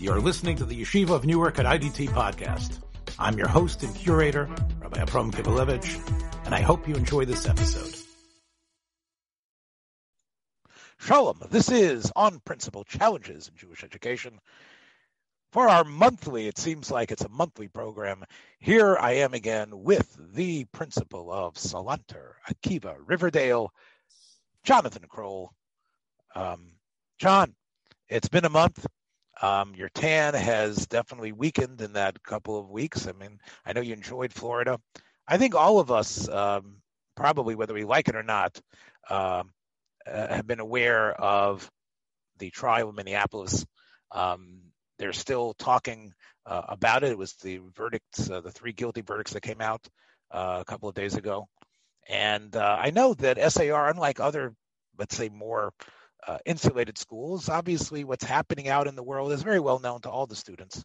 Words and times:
You're 0.00 0.20
listening 0.20 0.56
to 0.58 0.64
the 0.64 0.80
Yeshiva 0.80 1.10
of 1.10 1.24
Newark 1.24 1.58
at 1.58 1.66
IDT 1.66 2.10
podcast. 2.10 2.78
I'm 3.18 3.36
your 3.36 3.48
host 3.48 3.82
and 3.82 3.92
curator, 3.96 4.48
Rabbi 4.80 5.00
Abram 5.00 5.32
Kibalevich, 5.32 6.46
and 6.46 6.54
I 6.54 6.60
hope 6.60 6.86
you 6.86 6.94
enjoy 6.94 7.24
this 7.24 7.48
episode. 7.48 7.96
Shalom, 10.98 11.42
this 11.50 11.68
is 11.68 12.12
On 12.14 12.38
Principle 12.44 12.84
Challenges 12.84 13.48
in 13.48 13.56
Jewish 13.56 13.82
Education. 13.82 14.38
For 15.50 15.68
our 15.68 15.82
monthly, 15.82 16.46
it 16.46 16.58
seems 16.58 16.92
like 16.92 17.10
it's 17.10 17.24
a 17.24 17.28
monthly 17.28 17.66
program. 17.66 18.22
Here 18.60 18.96
I 18.96 19.14
am 19.14 19.34
again 19.34 19.70
with 19.82 20.16
the 20.32 20.64
principal 20.66 21.32
of 21.32 21.54
Salanter, 21.54 22.34
Akiva, 22.48 22.94
Riverdale, 23.04 23.72
Jonathan 24.62 25.06
Kroll. 25.08 25.50
Um, 26.36 26.74
Jon, 27.18 27.56
it's 28.08 28.28
been 28.28 28.44
a 28.44 28.48
month. 28.48 28.86
Um, 29.40 29.74
your 29.76 29.88
tan 29.88 30.34
has 30.34 30.86
definitely 30.86 31.32
weakened 31.32 31.80
in 31.80 31.92
that 31.92 32.22
couple 32.22 32.58
of 32.58 32.70
weeks. 32.70 33.06
I 33.06 33.12
mean, 33.12 33.40
I 33.64 33.72
know 33.72 33.80
you 33.80 33.92
enjoyed 33.92 34.32
Florida. 34.32 34.80
I 35.26 35.38
think 35.38 35.54
all 35.54 35.78
of 35.78 35.90
us, 35.90 36.28
um, 36.28 36.78
probably 37.16 37.54
whether 37.54 37.74
we 37.74 37.84
like 37.84 38.08
it 38.08 38.16
or 38.16 38.22
not, 38.22 38.60
uh, 39.08 39.44
have 40.06 40.46
been 40.46 40.60
aware 40.60 41.12
of 41.12 41.70
the 42.38 42.50
trial 42.50 42.88
in 42.88 42.94
Minneapolis. 42.94 43.66
Um, 44.10 44.60
they're 44.98 45.12
still 45.12 45.54
talking 45.54 46.14
uh, 46.46 46.62
about 46.68 47.04
it. 47.04 47.12
It 47.12 47.18
was 47.18 47.34
the 47.34 47.60
verdicts, 47.76 48.30
uh, 48.30 48.40
the 48.40 48.50
three 48.50 48.72
guilty 48.72 49.02
verdicts 49.02 49.32
that 49.34 49.42
came 49.42 49.60
out 49.60 49.86
uh, 50.30 50.58
a 50.60 50.64
couple 50.64 50.88
of 50.88 50.94
days 50.94 51.14
ago. 51.14 51.46
And 52.08 52.56
uh, 52.56 52.78
I 52.80 52.90
know 52.90 53.14
that 53.14 53.52
SAR, 53.52 53.90
unlike 53.90 54.18
other, 54.18 54.54
let's 54.98 55.16
say, 55.16 55.28
more 55.28 55.72
uh, 56.26 56.38
insulated 56.44 56.98
schools. 56.98 57.48
Obviously, 57.48 58.04
what's 58.04 58.24
happening 58.24 58.68
out 58.68 58.86
in 58.86 58.96
the 58.96 59.02
world 59.02 59.32
is 59.32 59.42
very 59.42 59.60
well 59.60 59.78
known 59.78 60.00
to 60.00 60.10
all 60.10 60.26
the 60.26 60.36
students. 60.36 60.84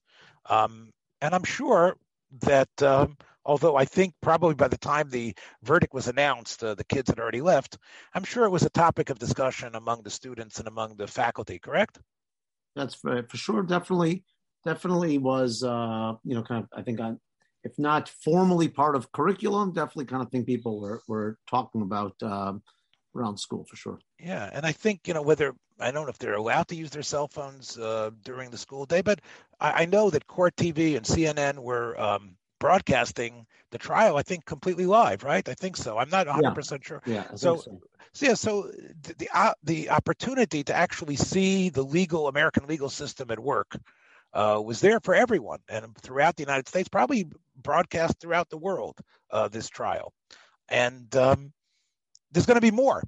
Um, 0.49 0.91
and 1.21 1.33
I'm 1.33 1.43
sure 1.43 1.95
that, 2.41 2.69
um, 2.81 3.17
although 3.45 3.75
I 3.75 3.85
think 3.85 4.13
probably 4.21 4.55
by 4.55 4.67
the 4.67 4.77
time 4.77 5.09
the 5.09 5.33
verdict 5.63 5.93
was 5.93 6.07
announced, 6.07 6.63
uh, 6.63 6.75
the 6.75 6.83
kids 6.83 7.09
had 7.09 7.19
already 7.19 7.41
left, 7.41 7.77
I'm 8.13 8.23
sure 8.23 8.45
it 8.45 8.51
was 8.51 8.63
a 8.63 8.69
topic 8.69 9.09
of 9.09 9.19
discussion 9.19 9.75
among 9.75 10.03
the 10.03 10.09
students 10.09 10.59
and 10.59 10.67
among 10.67 10.95
the 10.95 11.07
faculty, 11.07 11.59
correct? 11.59 11.99
That's 12.75 12.95
for, 12.95 13.23
for 13.29 13.37
sure. 13.37 13.63
Definitely, 13.63 14.23
definitely 14.65 15.17
was, 15.17 15.63
uh, 15.63 16.13
you 16.23 16.35
know, 16.35 16.43
kind 16.43 16.63
of, 16.63 16.69
I 16.77 16.81
think 16.81 16.99
on, 16.99 17.19
if 17.63 17.77
not 17.77 18.09
formally 18.09 18.67
part 18.67 18.95
of 18.95 19.11
curriculum, 19.11 19.71
definitely 19.71 20.05
kind 20.05 20.21
of 20.21 20.29
thing 20.29 20.43
people 20.43 20.81
were, 20.81 21.01
were 21.07 21.37
talking 21.49 21.81
about, 21.81 22.15
um, 22.21 22.61
around 23.15 23.37
school 23.37 23.65
for 23.65 23.75
sure. 23.75 23.99
Yeah, 24.19 24.49
and 24.51 24.65
I 24.65 24.71
think 24.71 25.07
you 25.07 25.13
know 25.13 25.21
whether 25.21 25.53
I 25.79 25.91
don't 25.91 26.03
know 26.03 26.09
if 26.09 26.17
they're 26.17 26.35
allowed 26.35 26.67
to 26.69 26.75
use 26.75 26.91
their 26.91 27.03
cell 27.03 27.27
phones 27.27 27.77
uh, 27.77 28.11
during 28.23 28.49
the 28.49 28.57
school 28.57 28.85
day, 28.85 29.01
but 29.01 29.19
I, 29.59 29.83
I, 29.83 29.85
know 29.85 30.09
that 30.09 30.27
Court 30.27 30.55
TV 30.55 30.95
and 30.95 31.05
CNN 31.05 31.59
were 31.59 31.99
um, 31.99 32.35
broadcasting 32.59 33.45
the 33.71 33.77
trial. 33.77 34.17
I 34.17 34.21
think 34.21 34.45
completely 34.45 34.85
live, 34.85 35.23
right? 35.23 35.47
I 35.47 35.53
think 35.53 35.77
so. 35.77 35.97
I'm 35.97 36.09
not 36.09 36.27
100 36.27 36.47
yeah. 36.47 36.53
percent 36.53 36.85
sure. 36.85 37.01
Yeah. 37.05 37.27
So, 37.35 37.57
so, 37.57 37.81
so, 38.13 38.25
yeah. 38.25 38.33
So 38.35 38.71
the 39.01 39.15
the, 39.17 39.29
uh, 39.33 39.53
the 39.63 39.89
opportunity 39.89 40.63
to 40.65 40.73
actually 40.73 41.15
see 41.15 41.69
the 41.69 41.83
legal 41.83 42.27
American 42.27 42.67
legal 42.67 42.89
system 42.89 43.31
at 43.31 43.39
work. 43.39 43.75
Uh, 44.33 44.59
was 44.65 44.81
there 44.81 44.99
for 44.99 45.13
everyone 45.13 45.59
and 45.69 45.95
throughout 45.97 46.35
the 46.35 46.41
United 46.41 46.67
States, 46.67 46.89
probably 46.89 47.27
broadcast 47.61 48.19
throughout 48.19 48.49
the 48.49 48.57
world. 48.57 48.97
Uh, 49.29 49.47
this 49.47 49.67
trial, 49.67 50.13
and 50.69 51.15
um, 51.15 51.51
there's 52.33 52.45
going 52.45 52.55
to 52.55 52.61
be 52.61 52.71
more. 52.71 53.03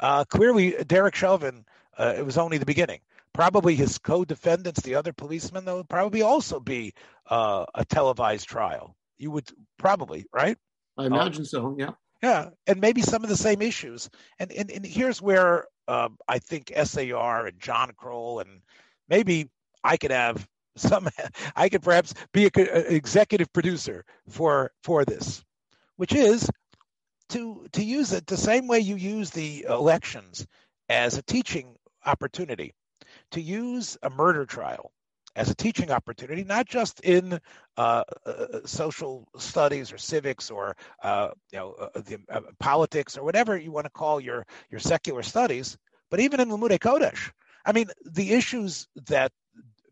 Uh, 0.00 0.24
clearly, 0.24 0.74
Derek 0.86 1.14
Chauvin, 1.14 1.64
uh, 1.98 2.14
it 2.16 2.24
was 2.24 2.38
only 2.38 2.58
the 2.58 2.66
beginning. 2.66 3.00
Probably 3.32 3.74
his 3.74 3.98
co-defendants, 3.98 4.82
the 4.82 4.94
other 4.94 5.12
policemen, 5.12 5.64
though, 5.64 5.84
probably 5.84 6.22
also 6.22 6.60
be 6.60 6.94
uh, 7.28 7.66
a 7.74 7.84
televised 7.84 8.48
trial. 8.48 8.96
You 9.18 9.30
would 9.32 9.50
probably, 9.78 10.26
right? 10.32 10.56
I 10.96 11.06
imagine 11.06 11.44
so. 11.44 11.74
Yeah. 11.78 11.90
Yeah, 12.22 12.50
and 12.66 12.80
maybe 12.80 13.02
some 13.02 13.22
of 13.22 13.28
the 13.28 13.36
same 13.36 13.60
issues. 13.60 14.08
And 14.38 14.50
and, 14.50 14.70
and 14.70 14.86
here's 14.86 15.20
where 15.20 15.66
um, 15.88 16.16
I 16.26 16.38
think 16.38 16.72
SAR 16.82 17.46
and 17.46 17.60
Jon 17.60 17.92
Kroll 17.98 18.40
and 18.40 18.62
maybe 19.08 19.50
I 19.82 19.98
could 19.98 20.10
have 20.10 20.48
some. 20.76 21.08
I 21.56 21.68
could 21.68 21.82
perhaps 21.82 22.14
be 22.32 22.46
an 22.46 22.52
executive 22.56 23.52
producer 23.52 24.06
for 24.30 24.72
for 24.82 25.04
this, 25.04 25.44
which 25.96 26.14
is 26.14 26.48
to 27.34 27.66
to 27.72 27.82
use 27.82 28.12
it 28.12 28.26
the 28.26 28.36
same 28.36 28.68
way 28.68 28.78
you 28.78 28.94
use 28.94 29.30
the 29.30 29.66
elections 29.68 30.46
as 30.88 31.18
a 31.18 31.22
teaching 31.22 31.74
opportunity, 32.06 32.72
to 33.32 33.40
use 33.40 33.98
a 34.02 34.10
murder 34.10 34.46
trial 34.46 34.92
as 35.34 35.50
a 35.50 35.54
teaching 35.54 35.90
opportunity, 35.90 36.44
not 36.44 36.66
just 36.66 37.00
in 37.00 37.40
uh, 37.76 38.04
uh, 38.24 38.60
social 38.64 39.26
studies 39.36 39.92
or 39.92 39.98
civics 39.98 40.48
or 40.48 40.76
uh, 41.02 41.30
you 41.52 41.58
know 41.58 41.72
uh, 41.72 42.00
the, 42.00 42.18
uh, 42.30 42.40
politics 42.60 43.18
or 43.18 43.24
whatever 43.24 43.56
you 43.56 43.72
want 43.72 43.84
to 43.86 43.90
call 43.90 44.20
your 44.20 44.46
your 44.70 44.80
secular 44.80 45.24
studies, 45.24 45.76
but 46.10 46.20
even 46.20 46.38
in 46.38 46.48
Limudei 46.48 46.78
Kodesh. 46.78 47.32
I 47.66 47.72
mean, 47.72 47.88
the 48.04 48.32
issues 48.32 48.86
that 49.06 49.32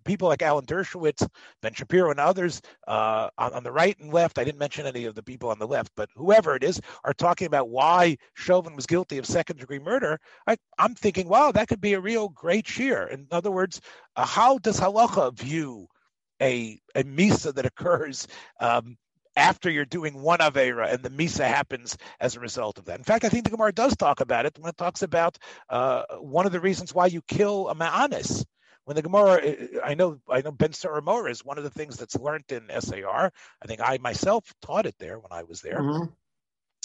people 0.05 0.29
like 0.29 0.43
Alan 0.43 0.67
Dershowitz, 0.67 1.29
Ben 1.61 1.75
Shapiro, 1.75 2.11
and 2.11 2.21
others 2.21 2.61
uh, 2.87 3.29
on, 3.39 3.53
on, 3.55 3.63
the 3.63 3.73
right 3.73 3.99
and 3.99 4.13
left, 4.13 4.39
I 4.39 4.45
didn't 4.45 4.59
mention 4.59 4.87
any 4.87 5.05
of 5.05 5.15
the 5.15 5.23
people 5.23 5.51
on 5.51 5.59
the 5.59 5.67
left, 5.67 5.93
but 5.97 6.09
whoever 6.15 6.55
it 6.55 6.65
is, 6.65 6.81
are 7.05 7.15
talking 7.15 7.47
about 7.47 7.69
why 7.69 8.17
Chauvin 8.35 8.77
was 8.77 8.87
guilty 8.87 9.19
of 9.19 9.27
second 9.27 9.59
degree 9.59 9.79
murder. 9.79 10.19
I, 10.47 10.57
am 10.79 10.95
thinking, 10.95 11.29
wow, 11.29 11.53
that 11.53 11.69
could 11.69 11.81
be 11.81 11.95
a 11.95 12.01
real 12.01 12.29
great 12.29 12.67
shiur. 12.67 13.11
In 13.11 13.27
other 13.31 13.51
words, 13.51 13.81
uh, 14.17 14.27
how 14.27 14.59
does 14.59 14.81
halacha 14.81 15.35
view 15.35 15.87
a, 16.41 16.81
a 16.95 17.05
misa 17.05 17.55
that 17.55 17.67
occurs 17.67 18.27
um, 18.61 18.97
after 19.37 19.71
you're 19.71 19.85
doing 19.85 20.21
one 20.21 20.41
Avera 20.41 20.93
and 20.93 21.03
the 21.03 21.11
Misa 21.11 21.47
happens 21.47 21.97
as 22.21 22.37
a 22.37 22.41
result 22.41 22.79
of 22.79 22.85
that. 22.87 22.99
In 22.99 23.05
fact, 23.05 23.25
I 23.25 23.29
think 23.29 23.45
the 23.45 23.51
Gemara 23.51 23.73
does 23.73 23.97
talk 23.97 24.21
about 24.21 24.47
it 24.47 24.59
when 24.59 24.69
it 24.69 24.77
talks 24.77 25.03
about 25.03 25.39
uh, 25.71 26.03
one 26.21 26.47
of 26.47 26.53
the 26.53 26.61
reasons 26.61 26.95
why 26.95 27.07
you 27.07 27.23
kill 27.23 27.69
a 27.69 27.75
Ma'anis 27.75 28.45
when 28.85 28.97
the 28.97 29.03
Gemara, 29.03 29.41
I 29.85 29.95
know, 29.95 30.19
I 30.29 30.43
know 30.43 30.53
Ben 30.53 30.71
Saramor 30.71 31.31
is 31.31 31.45
one 31.45 31.59
of 31.59 31.65
the 31.65 31.71
things 31.71 31.97
that's 31.97 32.17
learned 32.17 32.51
in 32.51 32.69
SAR. 32.81 33.33
I 33.63 33.67
think 33.67 33.81
I 33.81 33.99
myself 33.99 34.53
taught 34.63 34.87
it 34.87 34.97
there 34.99 35.19
when 35.19 35.31
I 35.31 35.45
was 35.45 35.61
there. 35.61 35.81
Mm-hmm. 35.81 36.07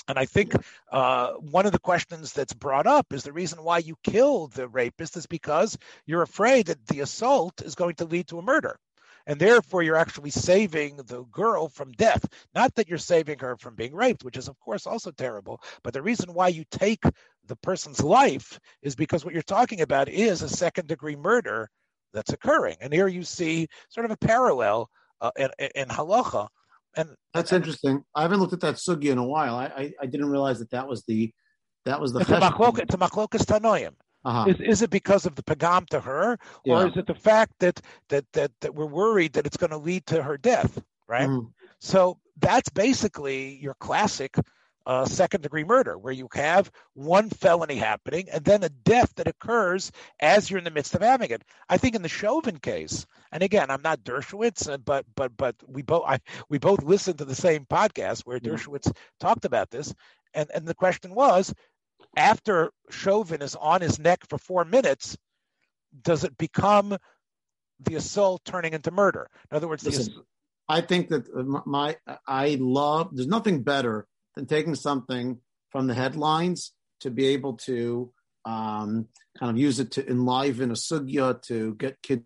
And 0.07 0.17
I 0.17 0.25
think 0.25 0.55
uh, 0.91 1.33
one 1.33 1.65
of 1.65 1.73
the 1.73 1.79
questions 1.79 2.31
that's 2.31 2.53
brought 2.53 2.87
up 2.87 3.11
is 3.11 3.23
the 3.23 3.33
reason 3.33 3.63
why 3.63 3.79
you 3.79 3.97
kill 4.03 4.47
the 4.47 4.67
rapist 4.67 5.17
is 5.17 5.27
because 5.27 5.77
you're 6.05 6.21
afraid 6.21 6.67
that 6.67 6.85
the 6.87 7.01
assault 7.01 7.61
is 7.61 7.75
going 7.75 7.95
to 7.95 8.05
lead 8.05 8.27
to 8.29 8.39
a 8.39 8.43
murder. 8.43 8.79
And 9.25 9.37
therefore, 9.37 9.83
you're 9.83 9.97
actually 9.97 10.29
saving 10.29 10.95
the 10.95 11.23
girl 11.23 11.67
from 11.67 11.91
death. 11.91 12.25
Not 12.55 12.73
that 12.75 12.87
you're 12.87 12.97
saving 12.97 13.39
her 13.39 13.57
from 13.57 13.75
being 13.75 13.93
raped, 13.93 14.23
which 14.23 14.37
is, 14.37 14.47
of 14.47 14.57
course, 14.61 14.87
also 14.87 15.11
terrible. 15.11 15.61
But 15.83 15.93
the 15.93 16.01
reason 16.01 16.33
why 16.33 16.47
you 16.47 16.63
take 16.71 17.03
the 17.45 17.57
person's 17.57 18.01
life 18.01 18.57
is 18.81 18.95
because 18.95 19.25
what 19.25 19.33
you're 19.33 19.43
talking 19.43 19.81
about 19.81 20.07
is 20.07 20.41
a 20.41 20.49
second 20.49 20.87
degree 20.87 21.17
murder 21.17 21.69
that's 22.13 22.33
occurring. 22.33 22.77
And 22.81 22.93
here 22.93 23.07
you 23.07 23.23
see 23.23 23.67
sort 23.89 24.05
of 24.05 24.11
a 24.11 24.17
parallel 24.17 24.89
uh, 25.21 25.31
in, 25.37 25.49
in 25.75 25.87
halacha. 25.87 26.47
And 26.95 27.09
that's 27.33 27.51
and, 27.51 27.63
interesting. 27.63 28.03
I 28.15 28.23
haven't 28.23 28.39
looked 28.39 28.53
at 28.53 28.61
that 28.61 28.75
sugi 28.75 29.11
in 29.11 29.17
a 29.17 29.25
while. 29.25 29.55
I, 29.55 29.65
I, 29.65 29.93
I 30.01 30.05
didn't 30.05 30.29
realize 30.29 30.59
that 30.59 30.71
that 30.71 30.87
was 30.87 31.03
the 31.03 31.31
that 31.85 32.01
was 32.01 32.11
the. 32.11 32.19
It's 32.19 32.29
a 32.29 32.97
machlokas 32.97 33.45
tanoim. 33.45 33.93
Uh-huh. 34.25 34.49
Is, 34.49 34.59
is 34.59 34.81
it 34.81 34.89
because 34.89 35.25
of 35.25 35.35
the 35.35 35.43
pagam 35.43 35.87
to 35.87 36.01
her, 36.01 36.33
or 36.33 36.37
yeah. 36.65 36.87
is 36.87 36.97
it 36.97 37.07
the 37.07 37.15
fact 37.15 37.53
that, 37.59 37.79
that 38.09 38.25
that 38.33 38.51
that 38.61 38.75
we're 38.75 38.85
worried 38.85 39.33
that 39.33 39.45
it's 39.45 39.55
going 39.55 39.69
to 39.69 39.77
lead 39.77 40.05
to 40.07 40.21
her 40.21 40.37
death? 40.37 40.81
Right. 41.07 41.29
Mm. 41.29 41.51
So 41.79 42.19
that's 42.39 42.69
basically 42.69 43.55
your 43.57 43.75
classic 43.75 44.35
uh, 44.87 45.05
second 45.05 45.41
degree 45.41 45.65
murder, 45.65 45.97
where 45.97 46.13
you 46.13 46.29
have 46.33 46.71
one 46.93 47.29
felony 47.29 47.75
happening 47.75 48.29
and 48.31 48.45
then 48.45 48.63
a 48.63 48.69
death 48.69 49.13
that 49.15 49.27
occurs 49.27 49.91
as 50.21 50.49
you're 50.49 50.57
in 50.57 50.63
the 50.63 50.71
midst 50.71 50.95
of 50.95 51.01
having 51.01 51.29
it. 51.29 51.43
I 51.67 51.77
think 51.77 51.93
in 51.93 52.01
the 52.01 52.07
Chauvin 52.07 52.57
case, 52.57 53.05
and 53.33 53.43
again, 53.43 53.69
I'm 53.69 53.81
not 53.81 54.05
Dershowitz, 54.05 54.71
uh, 54.71 54.77
but 54.77 55.05
but 55.13 55.35
but 55.35 55.55
we 55.67 55.81
both 55.81 56.05
I, 56.07 56.19
we 56.49 56.57
both 56.57 56.81
listened 56.83 57.17
to 57.17 57.25
the 57.25 57.35
same 57.35 57.65
podcast 57.65 58.21
where 58.21 58.39
mm-hmm. 58.39 58.55
Dershowitz 58.55 58.95
talked 59.19 59.43
about 59.43 59.69
this, 59.69 59.93
and 60.33 60.49
and 60.55 60.65
the 60.65 60.73
question 60.73 61.13
was, 61.13 61.53
after 62.15 62.71
Chauvin 62.89 63.41
is 63.41 63.55
on 63.55 63.81
his 63.81 63.99
neck 63.99 64.19
for 64.29 64.37
four 64.37 64.63
minutes, 64.63 65.17
does 66.01 66.23
it 66.23 66.37
become 66.37 66.97
the 67.81 67.95
assault 67.95 68.45
turning 68.45 68.71
into 68.71 68.91
murder? 68.91 69.29
In 69.51 69.57
other 69.57 69.67
words, 69.67 69.83
Listen, 69.83 70.23
I 70.69 70.79
think 70.79 71.09
that 71.09 71.27
my 71.65 71.97
I 72.25 72.57
love. 72.61 73.09
There's 73.11 73.27
nothing 73.27 73.63
better 73.63 74.07
than 74.37 74.45
taking 74.45 74.75
something 74.75 75.39
from 75.71 75.87
the 75.87 75.95
headlines 75.95 76.71
to 76.99 77.09
be 77.09 77.27
able 77.27 77.53
to 77.57 78.11
um, 78.45 79.07
kind 79.37 79.49
of 79.49 79.57
use 79.57 79.79
it 79.79 79.91
to 79.91 80.07
enliven 80.07 80.69
a 80.69 80.75
sugya 80.75 81.41
to 81.41 81.73
get 81.75 82.01
kids 82.03 82.23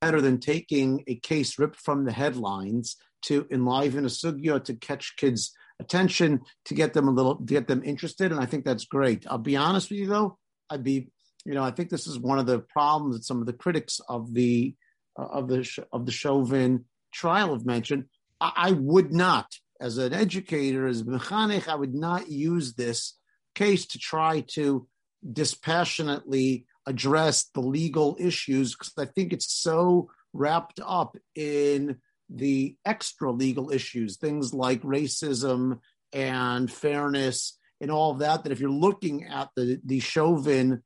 better 0.00 0.20
than 0.20 0.38
taking 0.38 1.02
a 1.06 1.16
case 1.16 1.58
ripped 1.58 1.80
from 1.80 2.04
the 2.04 2.12
headlines 2.12 2.96
to 3.22 3.46
enliven 3.50 4.04
a 4.04 4.08
sugya 4.08 4.62
to 4.62 4.74
catch 4.74 5.16
kids' 5.16 5.52
attention 5.80 6.40
to 6.64 6.74
get 6.74 6.92
them 6.92 7.08
a 7.08 7.10
little 7.10 7.36
to 7.36 7.44
get 7.44 7.66
them 7.66 7.82
interested, 7.84 8.30
and 8.30 8.40
I 8.40 8.46
think 8.46 8.64
that's 8.64 8.84
great. 8.84 9.26
I'll 9.28 9.38
be 9.38 9.56
honest 9.56 9.90
with 9.90 9.98
you 9.98 10.06
though, 10.06 10.38
I'd 10.70 10.84
be 10.84 11.08
you 11.44 11.54
know 11.54 11.64
I 11.64 11.72
think 11.72 11.90
this 11.90 12.06
is 12.06 12.18
one 12.18 12.38
of 12.38 12.46
the 12.46 12.60
problems 12.60 13.16
that 13.16 13.24
some 13.24 13.40
of 13.40 13.46
the 13.46 13.52
critics 13.52 14.00
of 14.08 14.32
the 14.32 14.74
of 15.16 15.48
the 15.48 15.86
of 15.92 16.06
the 16.06 16.12
Chauvin 16.12 16.84
trial 17.12 17.52
have 17.52 17.66
mentioned. 17.66 18.04
I, 18.40 18.52
I 18.56 18.72
would 18.72 19.12
not, 19.12 19.46
as 19.80 19.98
an 19.98 20.12
educator, 20.12 20.86
as 20.86 21.00
a 21.00 21.04
mechanech, 21.04 21.68
I 21.68 21.74
would 21.74 21.94
not 21.94 22.30
use 22.30 22.74
this 22.74 23.16
case 23.54 23.86
to 23.86 23.98
try 23.98 24.44
to 24.54 24.86
dispassionately 25.30 26.66
address 26.86 27.44
the 27.54 27.60
legal 27.60 28.16
issues 28.18 28.74
because 28.74 28.92
I 28.98 29.04
think 29.06 29.32
it's 29.32 29.52
so 29.52 30.10
wrapped 30.32 30.80
up 30.84 31.16
in 31.34 31.98
the 32.28 32.76
extra 32.84 33.30
legal 33.30 33.70
issues, 33.70 34.16
things 34.16 34.54
like 34.54 34.82
racism 34.82 35.78
and 36.12 36.70
fairness 36.70 37.58
and 37.80 37.90
all 37.90 38.12
of 38.12 38.20
that. 38.20 38.44
That 38.44 38.52
if 38.52 38.60
you're 38.60 38.70
looking 38.70 39.26
at 39.26 39.50
the 39.54 39.80
the 39.84 40.00
Chauvin 40.00 40.82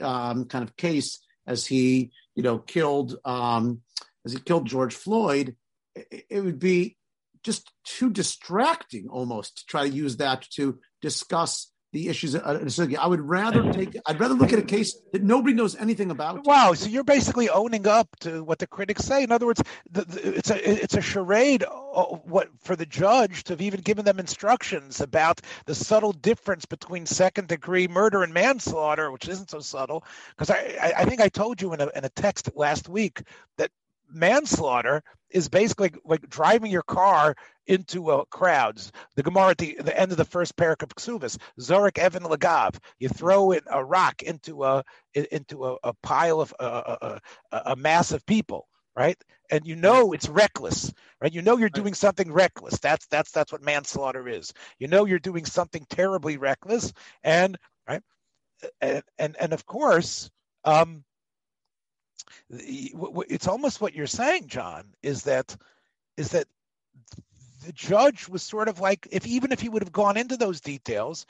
um, 0.00 0.46
kind 0.46 0.64
of 0.64 0.76
case 0.76 1.20
as 1.46 1.66
he 1.66 2.10
you 2.38 2.44
know 2.44 2.58
killed 2.58 3.18
um, 3.24 3.80
as 4.24 4.32
he 4.32 4.38
killed 4.38 4.64
George 4.64 4.94
Floyd, 4.94 5.56
it, 5.96 6.26
it 6.30 6.40
would 6.40 6.60
be 6.60 6.96
just 7.42 7.72
too 7.84 8.10
distracting 8.10 9.08
almost 9.08 9.58
to 9.58 9.66
try 9.66 9.88
to 9.88 9.94
use 9.94 10.18
that 10.18 10.48
to 10.52 10.78
discuss 11.02 11.72
the 11.92 12.08
issues. 12.08 12.36
I 12.36 13.06
would 13.06 13.20
rather 13.20 13.72
take. 13.72 13.96
I'd 14.06 14.20
rather 14.20 14.34
look 14.34 14.52
at 14.52 14.58
a 14.58 14.62
case 14.62 14.98
that 15.12 15.22
nobody 15.22 15.54
knows 15.54 15.74
anything 15.76 16.10
about. 16.10 16.44
Wow! 16.44 16.74
So 16.74 16.88
you're 16.88 17.04
basically 17.04 17.48
owning 17.48 17.86
up 17.86 18.08
to 18.20 18.44
what 18.44 18.58
the 18.58 18.66
critics 18.66 19.04
say. 19.04 19.22
In 19.22 19.32
other 19.32 19.46
words, 19.46 19.62
the, 19.90 20.04
the, 20.04 20.36
it's 20.36 20.50
a 20.50 20.82
it's 20.82 20.94
a 20.94 21.00
charade. 21.00 21.64
Uh, 21.64 22.04
what 22.04 22.48
for 22.60 22.76
the 22.76 22.86
judge 22.86 23.44
to 23.44 23.54
have 23.54 23.62
even 23.62 23.80
given 23.80 24.04
them 24.04 24.18
instructions 24.18 25.00
about 25.00 25.40
the 25.66 25.74
subtle 25.74 26.12
difference 26.12 26.66
between 26.66 27.06
second 27.06 27.48
degree 27.48 27.88
murder 27.88 28.22
and 28.22 28.34
manslaughter, 28.34 29.10
which 29.10 29.28
isn't 29.28 29.50
so 29.50 29.60
subtle. 29.60 30.04
Because 30.30 30.50
I 30.50 30.92
I 30.96 31.04
think 31.04 31.20
I 31.20 31.28
told 31.28 31.62
you 31.62 31.72
in 31.72 31.80
a 31.80 31.88
in 31.94 32.04
a 32.04 32.10
text 32.10 32.50
last 32.54 32.88
week 32.88 33.22
that 33.56 33.70
manslaughter 34.10 35.02
is 35.30 35.48
basically 35.48 35.92
like 36.04 36.28
driving 36.28 36.70
your 36.70 36.82
car 36.82 37.34
into 37.66 38.10
uh, 38.10 38.24
crowds. 38.30 38.92
The 39.14 39.22
Gemara 39.22 39.50
at 39.50 39.58
the, 39.58 39.76
the, 39.80 39.98
end 39.98 40.10
of 40.10 40.18
the 40.18 40.24
first 40.24 40.56
parak 40.56 40.82
of 40.82 40.88
Ksubis, 40.90 41.38
Zorik 41.60 41.98
Evan 41.98 42.22
Lagav. 42.22 42.78
You 42.98 43.08
throw 43.08 43.52
in 43.52 43.60
a 43.70 43.84
rock 43.84 44.22
into 44.22 44.64
a 44.64 44.82
into 45.14 45.66
a, 45.66 45.76
a 45.84 45.92
pile 46.02 46.40
of 46.40 46.54
a, 46.58 47.20
a, 47.52 47.62
a 47.66 47.76
mass 47.76 48.12
of 48.12 48.24
people, 48.26 48.68
right? 48.96 49.18
And 49.50 49.66
you 49.66 49.76
know 49.76 50.12
it's 50.12 50.28
reckless, 50.28 50.92
right? 51.20 51.32
You 51.32 51.42
know 51.42 51.58
you're 51.58 51.68
doing 51.68 51.94
something 51.94 52.32
reckless. 52.32 52.78
That's 52.78 53.06
that's 53.06 53.30
that's 53.30 53.52
what 53.52 53.62
manslaughter 53.62 54.28
is. 54.28 54.52
You 54.78 54.88
know 54.88 55.04
you're 55.04 55.18
doing 55.18 55.44
something 55.44 55.86
terribly 55.90 56.38
reckless, 56.38 56.92
and 57.22 57.58
right, 57.86 58.02
and 58.80 59.02
and, 59.18 59.36
and 59.38 59.52
of 59.52 59.66
course. 59.66 60.30
Um, 60.64 61.04
it's 62.50 63.48
almost 63.48 63.80
what 63.80 63.94
you're 63.94 64.06
saying, 64.06 64.46
Jon, 64.46 64.84
is 65.02 65.22
that 65.24 65.56
is 66.16 66.30
that 66.30 66.46
the 67.64 67.72
judge 67.72 68.28
was 68.28 68.42
sort 68.42 68.68
of 68.68 68.80
like 68.80 69.06
if 69.10 69.26
even 69.26 69.52
if 69.52 69.60
he 69.60 69.68
would 69.68 69.82
have 69.82 69.92
gone 69.92 70.16
into 70.16 70.36
those 70.36 70.60
details, 70.60 71.26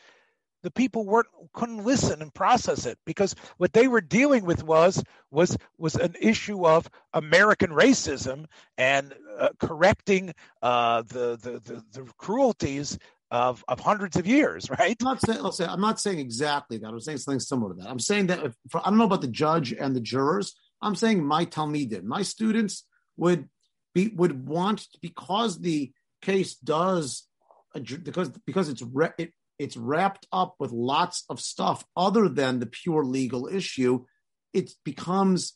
the 0.62 0.70
people 0.70 1.04
weren't 1.04 1.28
couldn't 1.52 1.84
listen 1.84 2.22
and 2.22 2.34
process 2.34 2.86
it 2.86 2.98
because 3.04 3.34
what 3.58 3.72
they 3.72 3.88
were 3.88 4.00
dealing 4.00 4.44
with 4.44 4.62
was 4.62 5.02
was 5.30 5.56
was 5.78 5.94
an 5.94 6.14
issue 6.20 6.66
of 6.66 6.88
American 7.14 7.70
racism 7.70 8.46
and 8.76 9.14
uh, 9.38 9.50
correcting 9.60 10.32
uh, 10.62 11.02
the, 11.02 11.36
the, 11.42 11.60
the 11.64 11.84
the 11.92 12.12
cruelties 12.16 12.98
of 13.30 13.64
of 13.68 13.80
hundreds 13.80 14.16
of 14.16 14.26
years, 14.26 14.70
right? 14.78 14.96
I'm 15.00 15.04
not 15.04 15.20
saying, 15.20 15.52
say, 15.52 15.64
I'm 15.66 15.80
not 15.80 16.00
saying 16.00 16.18
exactly 16.18 16.78
that. 16.78 16.88
I'm 16.88 17.00
saying 17.00 17.18
something 17.18 17.40
similar 17.40 17.74
to 17.74 17.82
that. 17.82 17.90
I'm 17.90 18.00
saying 18.00 18.28
that 18.28 18.44
if, 18.44 18.54
I 18.74 18.88
don't 18.88 18.98
know 18.98 19.04
about 19.04 19.20
the 19.20 19.28
judge 19.28 19.72
and 19.72 19.94
the 19.94 20.00
jurors. 20.00 20.54
I'm 20.80 20.94
saying 20.94 21.24
my 21.24 21.44
talmidim, 21.44 22.04
my 22.04 22.22
students 22.22 22.84
would 23.16 23.48
be 23.94 24.08
would 24.08 24.46
want 24.46 24.86
because 25.00 25.60
the 25.60 25.92
case 26.22 26.54
does 26.56 27.26
because 27.74 28.30
because 28.46 28.68
it's 28.68 28.82
it, 29.18 29.32
it's 29.58 29.76
wrapped 29.76 30.26
up 30.32 30.54
with 30.58 30.70
lots 30.72 31.24
of 31.28 31.40
stuff 31.40 31.84
other 31.96 32.28
than 32.28 32.60
the 32.60 32.66
pure 32.66 33.04
legal 33.04 33.48
issue. 33.48 34.04
It 34.52 34.72
becomes 34.84 35.54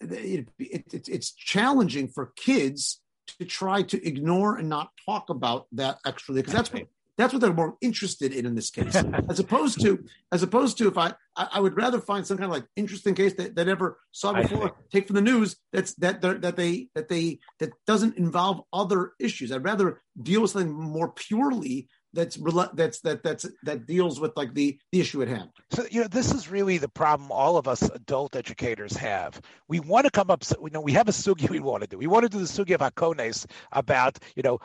it, 0.00 0.48
it, 0.58 1.08
it's 1.08 1.32
challenging 1.32 2.08
for 2.08 2.32
kids 2.36 3.00
to 3.38 3.44
try 3.44 3.82
to 3.82 4.06
ignore 4.06 4.56
and 4.56 4.68
not 4.68 4.90
talk 5.04 5.28
about 5.30 5.66
that 5.72 5.98
extra 6.06 6.34
because 6.34 6.52
that's 6.52 6.72
what 6.72 6.88
that's 7.18 7.32
what 7.32 7.42
they're 7.42 7.52
more 7.52 7.76
interested 7.80 8.32
in 8.32 8.46
in 8.46 8.54
this 8.54 8.70
case, 8.70 8.94
as 9.28 9.40
opposed 9.40 9.80
to 9.82 10.02
as 10.32 10.42
opposed 10.42 10.78
to 10.78 10.88
if 10.88 10.96
I 10.96 11.12
I, 11.36 11.60
would 11.60 11.76
rather 11.76 12.00
find 12.00 12.26
some 12.26 12.36
kind 12.36 12.50
of 12.50 12.56
like 12.56 12.66
interesting 12.76 13.14
case 13.14 13.34
that, 13.34 13.54
that 13.56 13.68
ever 13.68 13.98
saw 14.12 14.32
before, 14.32 14.72
take 14.90 15.06
from 15.06 15.16
the 15.16 15.22
news 15.22 15.56
that's 15.72 15.94
that 15.96 16.22
that 16.22 16.56
they 16.56 16.88
that 16.94 17.08
they 17.08 17.40
that 17.58 17.70
doesn't 17.86 18.16
involve 18.16 18.62
other 18.72 19.12
issues. 19.20 19.52
I'd 19.52 19.64
rather 19.64 20.00
deal 20.20 20.42
with 20.42 20.52
something 20.52 20.72
more 20.72 21.12
purely 21.12 21.88
that's 22.12 22.38
that's 22.74 23.00
that 23.00 23.22
that's 23.22 23.46
that 23.62 23.86
deals 23.86 24.20
with 24.20 24.36
like 24.36 24.54
the 24.54 24.78
the 24.92 25.00
issue 25.00 25.22
at 25.22 25.28
hand. 25.28 25.50
So 25.70 25.84
you 25.90 26.00
know 26.00 26.08
this 26.08 26.32
is 26.32 26.50
really 26.50 26.78
the 26.78 26.88
problem 26.88 27.30
all 27.30 27.56
of 27.56 27.68
us 27.68 27.82
adult 27.82 28.34
educators 28.36 28.96
have. 28.96 29.40
We 29.68 29.80
want 29.80 30.04
to 30.06 30.10
come 30.10 30.30
up, 30.30 30.44
you 30.62 30.70
know, 30.70 30.80
we 30.80 30.92
have 30.92 31.08
a 31.08 31.12
sugi 31.12 31.50
we 31.50 31.60
want 31.60 31.82
to 31.82 31.88
do. 31.88 31.98
We 31.98 32.06
want 32.06 32.24
to 32.24 32.28
do 32.28 32.38
the 32.38 32.44
sugi 32.44 32.74
of 32.74 32.80
hakones 32.80 33.46
about 33.72 34.18
you 34.36 34.42
know 34.42 34.58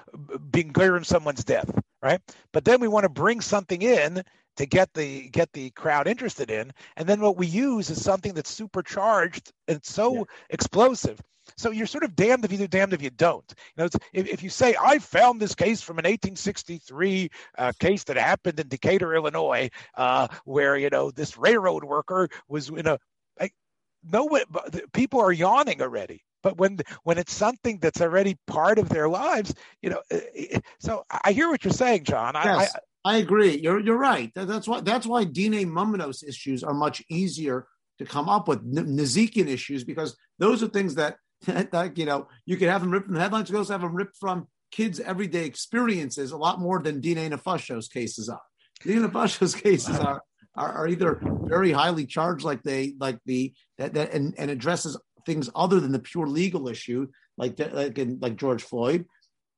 being 0.52 0.74
in 0.78 1.04
someone's 1.04 1.44
death, 1.44 1.70
right? 2.02 2.22
But 2.52 2.66
then 2.66 2.80
we 2.80 2.88
want 2.88 3.04
to 3.04 3.10
bring 3.10 3.42
something 3.42 3.82
in 3.82 4.24
to 4.58 4.66
get 4.66 4.94
the 4.94 5.30
get 5.30 5.52
the 5.54 5.70
crowd 5.72 6.08
interested 6.08 6.52
in, 6.52 6.72
and 6.98 7.08
then 7.08 7.22
what 7.22 7.38
we 7.38 7.48
use 7.48 7.90
is 7.90 8.04
something 8.04 8.34
that's 8.34 8.50
supercharged 8.50 9.52
and 9.68 9.84
so 9.84 10.16
yeah. 10.16 10.24
explosive 10.50 11.20
so 11.58 11.72
you're 11.72 11.88
sort 11.88 12.04
of 12.04 12.16
damned 12.16 12.46
if 12.46 12.52
you 12.52 12.58
do, 12.58 12.68
damned 12.68 12.94
if 12.94 13.02
you 13.02 13.10
don't. 13.10 13.54
You 13.76 13.84
know, 13.84 13.90
if, 14.14 14.28
if 14.28 14.44
you 14.44 14.50
say 14.50 14.76
I 14.80 15.00
found 15.00 15.42
this 15.42 15.56
case 15.56 15.82
from 15.82 16.00
an 16.00 16.04
1863 16.04 17.30
uh, 17.58 17.72
case 17.80 18.04
that 18.06 18.18
happened 18.18 18.60
in 18.60 18.68
Decatur, 18.68 19.14
Illinois, 19.14 19.70
uh, 19.96 20.28
where 20.46 20.78
you 20.78 20.90
know 20.90 21.12
this 21.12 21.38
railroad 21.38 21.84
worker 21.84 22.30
was 22.48 22.70
in 22.70 22.88
a 22.88 22.98
like, 23.40 23.54
no 24.04 24.30
people 24.94 25.20
are 25.20 25.32
yawning 25.32 25.82
already. 25.82 26.24
But 26.42 26.58
when 26.58 26.80
when 27.04 27.18
it's 27.18 27.34
something 27.34 27.80
that's 27.80 28.02
already 28.02 28.38
part 28.48 28.80
of 28.80 28.90
their 28.90 29.10
lives, 29.10 29.54
you 29.82 29.90
know. 29.90 30.02
Uh, 30.12 30.18
uh, 30.56 30.60
so 30.80 31.06
I 31.24 31.32
hear 31.32 31.50
what 31.50 31.64
you're 31.64 31.74
saying, 31.74 32.06
Jon. 32.06 32.34
Yes. 32.36 32.76
I, 32.76 32.80
I, 33.06 33.18
agree. 33.18 33.60
You're 33.60 33.80
you're 33.80 33.98
right. 33.98 34.32
That's 34.36 34.68
why 34.68 34.82
that's 34.82 35.06
why 35.06 35.24
Dine 35.24 35.66
Mumnos 35.66 36.28
issues 36.28 36.64
are 36.64 36.74
much 36.74 37.04
easier 37.10 37.68
to 38.00 38.06
come 38.06 38.30
up 38.30 38.48
with 38.48 38.66
Nazikian 38.66 39.48
issues 39.48 39.84
because 39.84 40.16
those 40.40 40.64
are 40.64 40.68
things 40.68 40.96
that 40.96 41.18
that 41.46 41.98
you 41.98 42.06
know 42.06 42.28
you 42.46 42.58
could 42.58 42.70
have 42.70 42.82
them 42.82 42.92
ripped 42.92 43.08
from 43.08 43.16
the 43.16 43.22
headlines. 43.22 43.50
You 43.50 43.54
can 43.54 43.60
also 43.60 43.74
have 43.74 43.82
them 43.82 43.96
ripped 43.96 44.18
from 44.18 44.48
kids' 44.72 45.00
everyday 45.00 45.46
experiences 45.46 46.32
a 46.32 46.38
lot 46.38 46.60
more 46.60 46.80
than 46.80 47.00
Dine 47.00 47.32
Nefashos 47.32 47.92
cases 47.92 48.30
are. 48.30 48.42
Dine 48.86 49.08
Nefashos 49.08 49.62
cases 49.64 50.00
are, 50.00 50.22
are, 50.56 50.72
are 50.74 50.88
either 50.88 51.22
very 51.44 51.72
highly 51.72 52.06
charged, 52.06 52.44
like 52.44 52.64
they 52.64 52.96
like 53.00 53.20
the 53.26 53.54
that, 53.78 53.94
that 53.94 54.14
and, 54.14 54.34
and 54.38 54.50
addresses 54.50 54.98
things 55.26 55.50
other 55.56 55.80
than 55.80 55.92
the 55.92 56.00
pure 56.00 56.28
legal 56.28 56.68
issue, 56.68 57.08
like 57.38 57.60
like 57.72 57.98
in, 57.98 58.20
like 58.22 58.36
George 58.36 58.64
Floyd. 58.64 59.06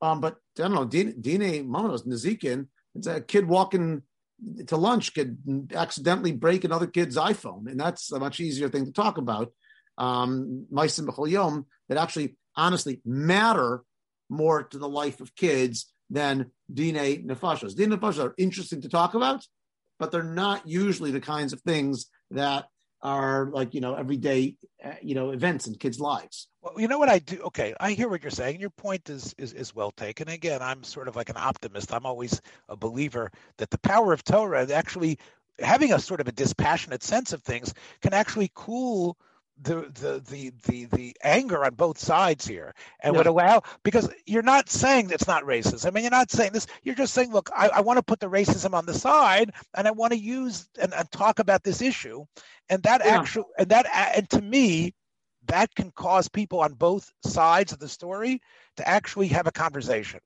Um, 0.02 0.20
but 0.20 0.36
I 0.60 0.64
don't 0.64 0.74
know, 0.74 0.86
Dine, 0.86 1.16
Dine 1.20 1.66
Nazikin, 1.66 2.68
it's 2.96 3.08
a 3.08 3.22
kid 3.22 3.48
walking 3.48 4.02
to 4.68 4.78
lunch 4.78 5.14
could 5.14 5.72
accidentally 5.74 6.32
break 6.32 6.64
another 6.64 6.88
kid's 6.88 7.18
iPhone, 7.18 7.70
and 7.70 7.80
that's 7.80 8.12
a 8.12 8.20
much 8.20 8.40
easier 8.40 8.70
thing 8.70 8.86
to 8.86 8.92
talk 8.92 9.18
about 9.18 9.52
um, 9.98 10.66
that 10.72 11.98
actually 11.98 12.36
honestly 12.56 13.02
matter 13.06 13.84
more 14.30 14.64
to 14.64 14.78
the 14.78 14.90
life 14.90 15.22
of 15.22 15.36
kids 15.36 15.92
than 16.10 16.52
Dine 16.74 17.28
Nefashos. 17.28 17.76
Dine 17.76 17.92
Nefashos 17.92 18.24
are 18.24 18.36
interesting 18.38 18.82
to 18.82 18.90
talk 18.90 19.14
about, 19.14 19.46
but 20.00 20.12
they're 20.12 20.24
not 20.24 20.68
usually 20.68 21.12
the 21.12 21.22
kinds 21.22 21.54
of 21.54 21.62
things 21.62 22.08
that 22.32 22.66
are 23.02 23.50
like, 23.52 23.74
you 23.74 23.82
know, 23.82 23.96
everyday, 23.96 24.56
uh, 24.84 24.92
you 25.02 25.16
know, 25.16 25.32
events 25.32 25.68
in 25.68 25.76
kids' 25.76 26.00
lives. 26.00 26.48
Well, 26.62 26.74
you 26.78 26.88
know 26.88 26.98
what 26.98 27.10
I 27.10 27.20
do? 27.20 27.42
Okay, 27.44 27.74
I 27.80 27.92
hear 27.92 28.10
what 28.10 28.24
you're 28.24 28.32
saying. 28.32 28.60
Your 28.60 28.72
point 28.72 29.10
is, 29.10 29.36
is, 29.38 29.54
is 29.54 29.76
well 29.76 29.92
taken. 29.92 30.28
Again, 30.28 30.62
I'm 30.62 30.84
sort 30.84 31.08
of 31.08 31.16
like 31.16 31.30
an 31.30 31.38
optimist. 31.38 31.94
I'm 31.94 32.06
always 32.06 32.42
a 32.70 32.76
believer 32.76 33.32
that 33.58 33.70
the 33.70 33.78
power 33.80 34.14
of 34.14 34.24
Torah 34.24 34.72
actually 34.72 35.20
having 35.60 35.94
a 35.94 36.00
sort 36.00 36.22
of 36.22 36.28
a 36.28 36.32
dispassionate 36.32 37.04
sense 37.04 37.34
of 37.34 37.42
things 37.42 37.74
can 38.02 38.14
actually 38.14 38.52
cool 38.54 39.18
the 39.62 39.90
the 39.94 40.22
the 40.30 40.52
the 40.68 40.86
the 40.86 41.16
anger 41.24 41.64
on 41.64 41.76
both 41.76 41.98
sides 41.98 42.46
here 42.46 42.74
and 43.00 43.14
yeah. 43.14 43.18
would 43.18 43.28
allow 43.28 43.62
because 43.84 44.10
you're 44.26 44.42
not 44.42 44.70
saying 44.70 45.10
it's 45.10 45.28
not 45.28 45.44
racist. 45.44 45.88
I 45.88 45.92
mean, 45.92 46.04
you're 46.04 46.12
not 46.12 46.30
saying 46.30 46.52
this. 46.52 46.68
You're 46.84 46.96
just 46.96 47.14
saying, 47.14 47.32
look, 47.32 47.50
I, 47.56 47.70
I 47.70 47.82
want 47.82 47.98
to 47.98 48.04
put 48.04 48.20
the 48.20 48.30
racism 48.30 48.74
on 48.74 48.86
the 48.86 48.94
side, 48.94 49.52
and 49.74 49.88
I 49.88 49.92
want 49.92 50.12
to 50.12 50.20
use 50.20 50.68
and, 50.80 50.94
and 50.94 51.10
talk 51.12 51.40
about 51.40 51.64
this 51.64 51.82
issue, 51.82 52.26
and 52.70 52.84
that 52.84 53.02
yeah. 53.04 53.20
actual 53.20 53.46
and 53.58 53.70
that 53.70 53.88
and 54.16 54.30
to 54.32 54.42
me, 54.42 54.94
that 55.48 55.74
can 55.74 55.92
cause 55.92 56.28
people 56.28 56.60
on 56.60 56.74
both 56.74 57.12
sides 57.26 57.72
of 57.72 57.80
the 57.80 57.88
story 57.88 58.42
to 58.76 58.88
actually 58.88 59.28
have 59.30 59.48
a 59.48 59.52
conversation, 59.52 60.20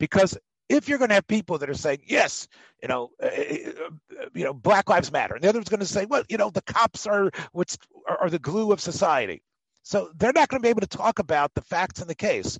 because 0.00 0.36
if 0.68 0.88
you're 0.88 0.98
going 0.98 1.08
to 1.08 1.14
have 1.14 1.26
people 1.26 1.58
that 1.58 1.70
are 1.70 1.74
saying 1.74 2.00
yes, 2.06 2.48
you 2.82 2.88
know, 2.88 3.10
uh, 3.22 3.26
uh, 3.26 4.26
you 4.34 4.44
know, 4.44 4.52
Black 4.52 4.88
Lives 4.88 5.12
Matter, 5.12 5.34
and 5.34 5.44
the 5.44 5.48
other 5.48 5.58
one's 5.58 5.68
going 5.68 5.80
to 5.80 5.86
say, 5.86 6.06
well, 6.06 6.24
you 6.28 6.36
know, 6.36 6.50
the 6.50 6.62
cops 6.62 7.06
are 7.06 7.30
what's 7.52 7.78
are, 8.08 8.18
are 8.18 8.30
the 8.30 8.38
glue 8.38 8.72
of 8.72 8.80
society. 8.80 9.42
So 9.82 10.10
they're 10.16 10.32
not 10.32 10.48
going 10.48 10.60
to 10.60 10.66
be 10.66 10.70
able 10.70 10.80
to 10.80 10.86
talk 10.86 11.20
about 11.20 11.54
the 11.54 11.60
facts 11.62 12.00
in 12.02 12.08
the 12.08 12.14
case. 12.14 12.58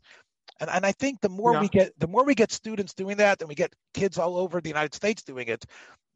And, 0.61 0.71
and 0.71 0.87
I 0.87 0.93
think 0.93 1.21
the 1.21 1.29
more 1.29 1.55
yeah. 1.55 1.61
we 1.61 1.69
get 1.69 1.93
the 1.99 2.07
more 2.07 2.25
we 2.25 2.35
get 2.35 2.53
students 2.53 2.95
doing 2.95 3.17
that, 3.17 3.41
and 3.41 3.49
we 3.49 3.55
get 3.55 3.75
kids 3.95 4.19
all 4.19 4.37
over 4.37 4.61
the 4.61 4.69
United 4.69 4.95
States 4.95 5.23
doing 5.23 5.49
it, 5.49 5.65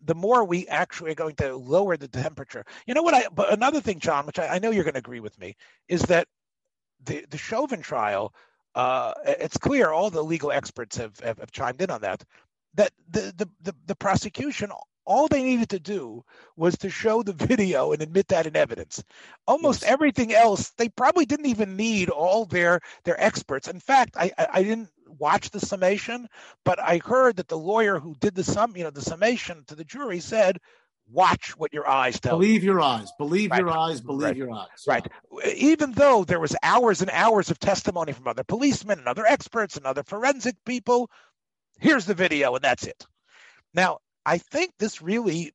the 0.03 0.15
more 0.15 0.45
we 0.45 0.67
actually 0.69 1.11
are 1.11 1.17
going 1.17 1.35
to 1.37 1.57
lower 1.57 1.97
the 1.97 2.09
temperature. 2.09 2.65
You 2.87 2.95
know 2.95 3.03
what? 3.03 3.15
I 3.15 3.25
but 3.35 3.53
another 3.53 3.81
thing, 3.81 3.99
Jon, 3.99 4.27
which 4.27 4.39
I, 4.39 4.47
I 4.47 4.59
know 4.59 4.71
you're 4.71 4.85
going 4.85 4.95
to 4.95 5.01
agree 5.01 5.21
with 5.21 5.39
me, 5.39 5.57
is 5.89 6.03
that 6.03 6.29
the 7.05 7.27
the 7.31 7.39
Chauvin 7.39 7.83
trial. 7.83 8.33
Uh, 8.75 9.13
it's 9.25 9.59
clear 9.59 9.91
all 9.91 10.11
the 10.11 10.23
legal 10.23 10.53
experts 10.53 10.97
have, 10.97 11.19
have, 11.21 11.39
have 11.39 11.51
chimed 11.51 11.83
in 11.83 11.91
on 11.91 12.01
that. 12.03 12.25
That 12.75 12.93
the, 13.11 13.33
the 13.37 13.49
the 13.63 13.75
the 13.87 13.97
prosecution 13.97 14.71
all 15.11 15.27
they 15.27 15.43
needed 15.43 15.69
to 15.71 15.81
do 15.81 16.25
was 16.57 16.79
to 16.79 16.89
show 16.89 17.23
the 17.23 17.33
video 17.47 17.93
and 17.93 18.01
admit 18.01 18.29
that 18.29 18.47
in 18.47 18.55
evidence. 18.55 19.03
Almost 19.49 19.83
yes. 19.83 19.91
everything 19.91 20.33
else, 20.33 20.71
they 20.79 20.89
probably 20.89 21.25
didn't 21.25 21.47
even 21.47 21.77
need 21.77 22.11
all 22.11 22.45
their 22.45 22.81
their 23.05 23.21
experts. 23.21 23.67
In 23.67 23.81
fact, 23.81 24.17
I, 24.17 24.31
I, 24.39 24.47
I 24.55 24.63
didn't 24.63 24.91
watch 25.19 25.51
the 25.51 25.61
summation, 25.61 26.29
but 26.65 26.79
I 26.79 27.01
heard 27.05 27.37
that 27.37 27.49
the 27.49 27.59
lawyer 27.59 27.99
who 27.99 28.15
did 28.21 28.37
the 28.37 28.45
sum, 28.45 28.77
you 28.77 28.85
know, 28.85 28.91
the 28.91 29.03
summation 29.03 29.65
to 29.67 29.75
the 29.75 29.85
jury 29.85 30.21
said, 30.21 30.59
"Watch 31.13 31.57
what 31.57 31.73
your 31.73 31.89
eyes 31.89 32.21
tell." 32.21 32.39
Believe 32.39 32.63
you. 32.63 32.73
your 32.73 32.81
eyes. 32.81 33.11
Believe 33.19 33.51
right. 33.51 33.61
your 33.61 33.71
eyes. 33.71 34.01
Believe 34.01 34.23
right. 34.23 34.37
your 34.37 34.51
eyes. 34.53 34.85
Right. 34.87 35.07
Even 35.57 35.93
though 35.93 36.25
there 36.25 36.41
was 36.41 36.57
hours 36.63 37.01
and 37.03 37.11
hours 37.11 37.51
of 37.51 37.59
testimony 37.59 38.13
from 38.13 38.29
other 38.29 38.45
policemen 38.45 38.99
and 38.99 39.09
other 39.09 39.27
experts 39.27 39.77
and 39.77 39.87
other 39.87 40.03
forensic 40.03 40.57
people, 40.65 41.11
here's 41.79 42.07
the 42.07 42.15
video, 42.15 42.55
and 42.55 42.65
that's 42.65 42.87
it. 42.87 43.07
Now, 43.75 43.99
I 44.27 44.39
think 44.39 44.73
this 44.79 45.01
really 45.03 45.53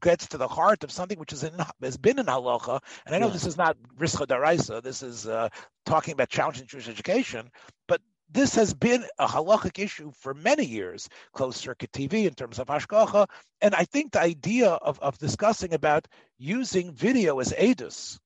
gets 0.00 0.28
to 0.28 0.38
the 0.38 0.48
heart 0.48 0.84
of 0.84 0.90
something 0.90 1.18
which 1.18 1.32
is 1.32 1.44
in, 1.44 1.54
has 1.82 1.96
been 1.96 2.18
in 2.18 2.26
halacha, 2.26 2.80
and 3.06 3.14
I 3.14 3.18
know 3.18 3.26
yeah. 3.26 3.32
this 3.32 3.46
is 3.46 3.56
not 3.56 3.76
rischa 3.98 4.26
daraisa. 4.26 4.82
This 4.82 5.02
is 5.02 5.26
uh, 5.26 5.48
talking 5.84 6.12
about 6.12 6.28
challenging 6.28 6.66
Jewish 6.66 6.88
education, 6.88 7.50
but 7.88 8.00
this 8.30 8.54
has 8.56 8.74
been 8.74 9.04
a 9.18 9.26
halachic 9.26 9.78
issue 9.78 10.12
for 10.18 10.34
many 10.34 10.64
years, 10.64 11.08
closed 11.32 11.58
circuit 11.58 11.92
TV 11.92 12.26
in 12.26 12.34
terms 12.34 12.58
of 12.58 12.66
hashgacha, 12.66 13.28
and 13.60 13.74
I 13.74 13.84
think 13.84 14.12
the 14.12 14.20
idea 14.20 14.70
of, 14.70 14.98
of 15.00 15.18
discussing 15.18 15.74
about 15.74 16.08
using 16.38 16.92
video 16.92 17.38
as 17.38 17.52
edus 17.52 18.18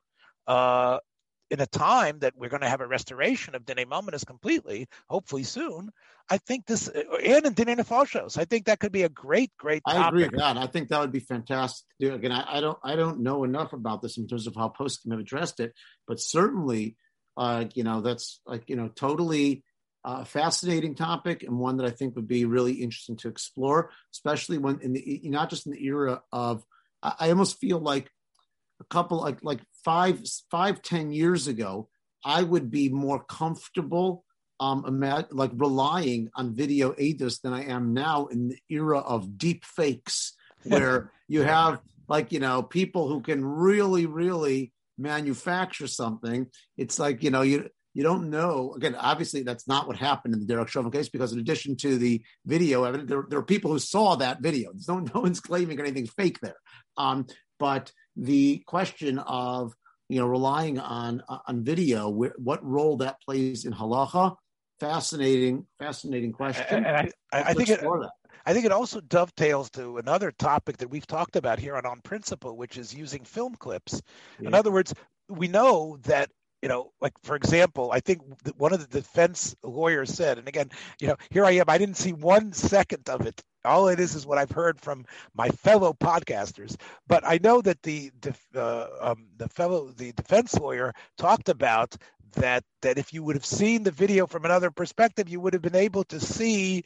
uh, 0.47 0.99
in 1.51 1.61
a 1.61 1.67
time 1.67 2.21
that 2.21 2.35
we're 2.37 2.49
going 2.49 2.63
to 2.63 2.69
have 2.69 2.81
a 2.81 2.87
restoration 2.87 3.55
of 3.55 3.67
Dine 3.67 3.85
Mamonis 3.89 4.25
completely, 4.25 4.87
hopefully 5.09 5.43
soon, 5.43 5.91
I 6.29 6.39
think 6.39 6.67
this, 6.67 6.89
and 6.89 7.47
in 7.47 7.55
Dine 7.55 7.77
Nefashos, 7.77 8.39
I 8.39 8.45
think 8.45 8.67
that 8.67 8.79
could 8.79 8.93
be 8.93 9.03
a 9.03 9.09
great, 9.09 9.51
great 9.59 9.83
topic. 9.85 10.01
I 10.01 10.09
agree 10.09 10.23
with 10.25 10.39
that. 10.39 10.57
I 10.57 10.67
think 10.67 10.89
that 10.89 11.01
would 11.01 11.13
be 11.13 11.21
fantastic. 11.21 11.85
Again, 12.01 12.31
I, 12.31 12.59
I, 12.59 12.61
don't, 12.61 12.79
I 12.85 12.95
don't 12.95 13.21
know 13.21 13.43
enough 13.43 13.73
about 13.73 14.01
this 14.01 14.17
in 14.17 14.29
terms 14.29 14.47
of 14.47 14.55
how 14.55 14.69
poskim 14.69 15.11
have 15.11 15.21
addressed 15.21 15.59
it, 15.59 15.75
but 16.07 16.21
certainly, 16.21 16.97
uh, 17.37 17.65
you 17.75 17.83
know, 17.83 18.01
that's 18.01 18.41
like, 18.47 18.69
you 18.69 18.77
know, 18.77 18.89
totally 18.89 19.65
uh, 20.05 20.25
fascinating 20.25 20.95
topic 20.95 21.43
and 21.43 21.59
one 21.59 21.77
that 21.77 21.87
I 21.87 21.91
think 21.91 22.17
would 22.17 22.29
be 22.29 22.45
really 22.45 22.75
interesting 22.75 23.17
to 23.19 23.29
explore, 23.29 23.91
especially 24.13 24.59
when 24.59 24.81
in 24.81 24.93
the, 24.95 25.21
not 25.25 25.51
just 25.51 25.67
in 25.67 25.73
the 25.73 25.85
era 25.85 26.23
of, 26.33 26.65
I, 27.03 27.31
almost 27.31 27.59
feel 27.59 27.79
like 27.79 28.11
a 28.81 28.85
couple 28.85 29.19
like 29.21 29.43
like 29.43 29.61
five 29.85 30.23
five 30.51 30.83
ten 30.83 31.13
years 31.13 31.49
ago, 31.49 31.89
I 32.25 32.43
would 32.43 32.71
be 32.71 32.89
more 32.89 33.25
comfortable 33.25 34.25
um 34.59 34.83
imag- 34.85 35.29
like 35.31 35.53
relying 35.55 36.29
on 36.35 36.55
video 36.55 36.93
edus 36.93 37.41
than 37.41 37.55
I 37.55 37.65
am 37.65 37.95
now 37.95 38.27
in 38.27 38.49
the 38.49 38.59
era 38.69 38.99
of 38.99 39.39
deep 39.39 39.65
fakes 39.65 40.35
where 40.65 41.11
you 41.27 41.43
have 41.43 41.81
like 42.07 42.33
you 42.33 42.41
know 42.41 42.63
people 42.63 43.09
who 43.09 43.23
can 43.23 43.43
really 43.45 44.05
really 44.05 44.73
manufacture 44.99 45.87
something. 45.87 46.47
It's 46.77 46.99
like 46.99 47.23
you 47.23 47.31
know 47.31 47.43
you 47.43 47.71
you 47.95 48.03
don't 48.03 48.31
know. 48.31 48.75
Again, 48.77 48.95
obviously, 48.95 49.43
that's 49.43 49.67
not 49.67 49.87
what 49.87 49.97
happened 49.97 50.35
in 50.35 50.41
the 50.41 50.47
Derek 50.47 50.69
Chauvin 50.69 50.91
case 50.91 51.09
because, 51.09 51.33
in 51.33 51.39
addition 51.39 51.77
to 51.77 51.99
the 51.99 52.23
video 52.47 52.85
evidence, 52.85 53.09
there, 53.09 53.25
there 53.29 53.39
are 53.39 53.45
people 53.45 53.73
who 53.73 53.79
saw 53.79 54.17
that 54.17 54.41
video. 54.41 54.71
No, 54.89 55.01
no 55.01 55.21
one's 55.21 55.41
claiming 55.41 55.81
anything's 55.81 56.13
fake 56.13 56.39
there. 56.41 56.57
Um, 56.97 57.27
but 57.59 57.93
the 58.17 58.63
question 58.67 59.19
of 59.19 59.75
you 60.09 60.21
know 60.21 60.27
relying 60.27 60.79
on 60.79 61.23
on 61.29 61.65
video, 61.65 62.09
what 62.09 62.65
role 62.65 62.99
that 62.99 63.21
plays 63.23 63.65
in 63.65 63.73
halacha, 63.73 64.37
fascinating, 64.81 65.67
fascinating 65.79 66.33
question. 66.33 66.85
And 66.85 66.97
I, 66.97 67.11
I, 67.33 67.43
I 67.43 67.55
think 67.55 67.69
it, 67.69 67.81
that. 67.81 68.11
I 68.47 68.53
think 68.53 68.65
it 68.65 68.73
also 68.73 69.01
dovetails 69.01 69.71
to 69.73 69.99
another 69.99 70.33
topic 70.33 70.79
that 70.79 70.89
we've 70.89 71.07
talked 71.07 71.37
about 71.37 71.59
here 71.59 71.77
on 71.77 71.87
On 71.87 72.01
Principle, 72.01 72.57
which 72.57 72.79
is 72.79 72.95
using 72.95 73.25
film 73.25 73.55
clips. 73.55 74.01
Yeah. 74.41 74.49
In 74.49 74.55
other 74.55 74.71
words, 74.71 74.95
we 75.29 75.49
know 75.49 75.99
that 76.03 76.31
you 76.63 76.69
know, 76.69 76.93
like 77.01 77.15
for 77.23 77.37
example, 77.37 77.91
I 77.93 78.01
think 78.01 78.21
one 78.57 78.73
of 78.73 78.81
the 78.81 79.01
defense 79.01 79.57
lawyers 79.63 80.13
said, 80.13 80.39
and 80.39 80.47
again, 80.47 80.71
you 81.01 81.09
know, 81.09 81.17
here 81.31 81.45
I 81.45 81.53
am. 81.53 81.65
I 81.69 81.79
didn't 81.79 81.97
see 81.97 82.13
one 82.13 82.53
second 82.53 83.09
of 83.09 83.27
it. 83.27 83.43
All 83.65 83.89
it 83.89 84.01
is 84.01 84.15
is 84.15 84.27
what 84.27 84.39
I've 84.39 84.51
heard 84.51 84.81
from 84.81 85.05
my 85.35 85.49
fellow 85.49 85.93
podcasters. 85.93 86.77
But 87.07 87.23
I 87.27 87.39
know 87.43 87.61
that 87.63 87.83
the 87.83 88.11
uh, 88.55 88.87
um, 89.01 89.29
the 89.37 89.49
fellow 89.49 89.93
the 89.93 90.13
defense 90.13 90.55
lawyer 90.59 90.93
talked 91.17 91.49
about 91.49 91.97
that 92.35 92.63
that 92.83 92.99
if 92.99 93.13
you 93.13 93.23
would 93.23 93.37
have 93.37 93.45
seen 93.45 93.83
the 93.83 93.91
video 93.91 94.27
from 94.27 94.45
another 94.45 94.71
perspective, 94.71 95.29
you 95.29 95.41
would 95.41 95.53
have 95.53 95.63
been 95.63 95.77
able 95.77 96.05
to 96.05 96.21
see 96.21 96.85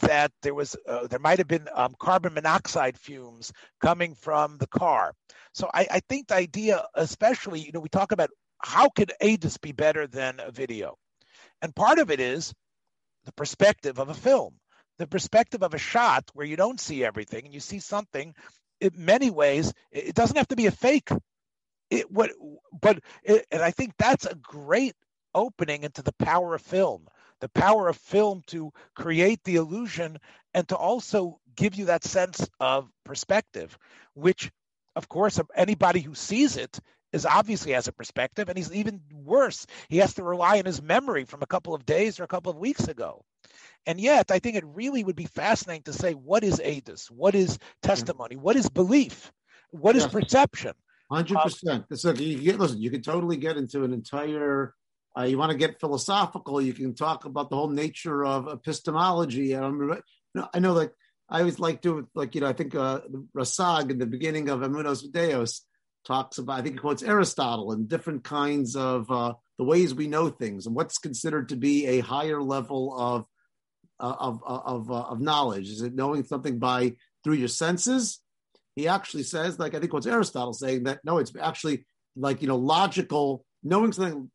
that 0.00 0.32
there 0.42 0.54
was 0.54 0.76
uh, 0.88 1.06
there 1.06 1.18
might 1.18 1.38
have 1.38 1.48
been 1.48 1.68
um, 1.74 1.94
carbon 1.98 2.34
monoxide 2.34 2.98
fumes 2.98 3.52
coming 3.80 4.14
from 4.14 4.58
the 4.58 4.66
car. 4.66 5.12
So 5.54 5.70
I, 5.74 5.86
I, 5.90 6.00
think 6.08 6.28
the 6.28 6.36
idea, 6.36 6.82
especially, 6.94 7.60
you 7.60 7.72
know, 7.72 7.80
we 7.80 7.90
talk 7.90 8.12
about 8.12 8.30
how 8.64 8.88
could 8.88 9.12
edus 9.20 9.60
be 9.60 9.72
better 9.72 10.06
than 10.06 10.40
a 10.40 10.50
video? 10.50 10.96
And 11.60 11.74
part 11.74 11.98
of 11.98 12.10
it 12.10 12.20
is 12.20 12.52
the 13.24 13.32
perspective 13.32 13.98
of 13.98 14.08
a 14.08 14.14
film, 14.14 14.54
the 14.98 15.06
perspective 15.06 15.62
of 15.62 15.74
a 15.74 15.78
shot 15.78 16.24
where 16.34 16.46
you 16.46 16.56
don't 16.56 16.80
see 16.80 17.04
everything 17.04 17.44
and 17.44 17.54
you 17.54 17.60
see 17.60 17.78
something. 17.78 18.34
In 18.80 18.90
many 18.96 19.30
ways, 19.30 19.72
it 19.90 20.14
doesn't 20.14 20.36
have 20.36 20.48
to 20.48 20.56
be 20.56 20.66
a 20.66 20.72
fake. 20.72 21.10
It 21.90 22.10
what, 22.10 22.30
but 22.80 23.00
it, 23.22 23.46
and 23.50 23.62
I 23.62 23.70
think 23.70 23.92
that's 23.98 24.26
a 24.26 24.34
great 24.34 24.94
opening 25.34 25.84
into 25.84 26.02
the 26.02 26.14
power 26.14 26.54
of 26.54 26.62
film, 26.62 27.06
the 27.40 27.48
power 27.50 27.88
of 27.88 27.96
film 27.96 28.42
to 28.48 28.72
create 28.94 29.40
the 29.44 29.56
illusion 29.56 30.18
and 30.54 30.68
to 30.68 30.76
also 30.76 31.38
give 31.54 31.74
you 31.74 31.86
that 31.86 32.04
sense 32.04 32.48
of 32.60 32.88
perspective, 33.04 33.78
which 34.14 34.50
of 34.94 35.08
course, 35.08 35.40
anybody 35.54 36.00
who 36.00 36.14
sees 36.14 36.56
it 36.56 36.78
is 37.12 37.26
obviously 37.26 37.72
has 37.72 37.88
a 37.88 37.92
perspective, 37.92 38.48
and 38.48 38.56
he's 38.56 38.72
even 38.72 39.00
worse. 39.12 39.66
He 39.88 39.98
has 39.98 40.14
to 40.14 40.22
rely 40.22 40.58
on 40.58 40.64
his 40.64 40.82
memory 40.82 41.24
from 41.24 41.42
a 41.42 41.46
couple 41.46 41.74
of 41.74 41.86
days 41.86 42.18
or 42.18 42.24
a 42.24 42.28
couple 42.28 42.50
of 42.50 42.58
weeks 42.58 42.88
ago. 42.88 43.24
And 43.86 44.00
yet, 44.00 44.30
I 44.30 44.38
think 44.38 44.56
it 44.56 44.64
really 44.66 45.02
would 45.02 45.16
be 45.16 45.26
fascinating 45.26 45.82
to 45.84 45.92
say 45.92 46.12
what 46.12 46.44
is 46.44 46.60
edus, 46.60 47.10
what 47.10 47.34
is 47.34 47.58
testimony, 47.82 48.36
what 48.36 48.56
is 48.56 48.68
belief, 48.68 49.32
what 49.70 49.96
is 49.96 50.06
perception. 50.06 50.72
Hundred 51.10 51.36
um, 51.36 51.42
percent. 51.42 51.84
So 51.94 52.12
you 52.12 52.38
get 52.38 52.58
listen. 52.58 52.80
You 52.80 52.90
can 52.90 53.02
totally 53.02 53.36
get 53.36 53.56
into 53.56 53.84
an 53.84 53.92
entire. 53.92 54.74
Uh, 55.18 55.24
you 55.24 55.36
want 55.36 55.52
to 55.52 55.58
get 55.58 55.78
philosophical. 55.78 56.62
You 56.62 56.72
can 56.72 56.94
talk 56.94 57.26
about 57.26 57.50
the 57.50 57.56
whole 57.56 57.68
nature 57.68 58.24
of 58.24 58.48
epistemology. 58.48 59.54
Um, 59.54 60.00
I 60.54 60.58
know, 60.58 60.72
like 60.72 60.92
I 61.28 61.40
always 61.40 61.58
like 61.58 61.82
to, 61.82 62.08
like 62.14 62.34
you 62.34 62.40
know, 62.40 62.46
I 62.46 62.54
think 62.54 62.74
uh, 62.74 63.00
Rasag 63.36 63.90
in 63.90 63.98
the 63.98 64.06
beginning 64.06 64.48
of 64.48 64.60
Emunos 64.60 65.04
V'Deos 65.04 65.60
talks 66.04 66.38
about, 66.38 66.58
I 66.58 66.62
think 66.62 66.74
he 66.74 66.80
quotes 66.80 67.02
Aristotle 67.02 67.72
and 67.72 67.88
different 67.88 68.24
kinds 68.24 68.76
of 68.76 69.10
uh, 69.10 69.34
the 69.58 69.64
ways 69.64 69.94
we 69.94 70.06
know 70.06 70.28
things 70.28 70.66
and 70.66 70.74
what's 70.74 70.98
considered 70.98 71.48
to 71.50 71.56
be 71.56 71.86
a 71.86 72.00
higher 72.00 72.42
level 72.42 72.94
of 72.98 73.26
uh, 74.00 74.16
of 74.18 74.42
of, 74.44 74.90
uh, 74.90 75.02
of 75.02 75.20
knowledge. 75.20 75.68
Is 75.68 75.82
it 75.82 75.94
knowing 75.94 76.24
something 76.24 76.58
by 76.58 76.96
through 77.22 77.34
your 77.34 77.48
senses? 77.48 78.20
He 78.74 78.88
actually 78.88 79.22
says, 79.22 79.58
like 79.58 79.74
I 79.74 79.80
think 79.80 79.92
what's 79.92 80.06
Aristotle 80.06 80.54
saying 80.54 80.84
that 80.84 81.00
no, 81.04 81.18
it's 81.18 81.32
actually 81.40 81.84
like 82.16 82.42
you 82.42 82.48
know 82.48 82.56
logical 82.56 83.44
knowing 83.62 83.92
something 83.92 84.30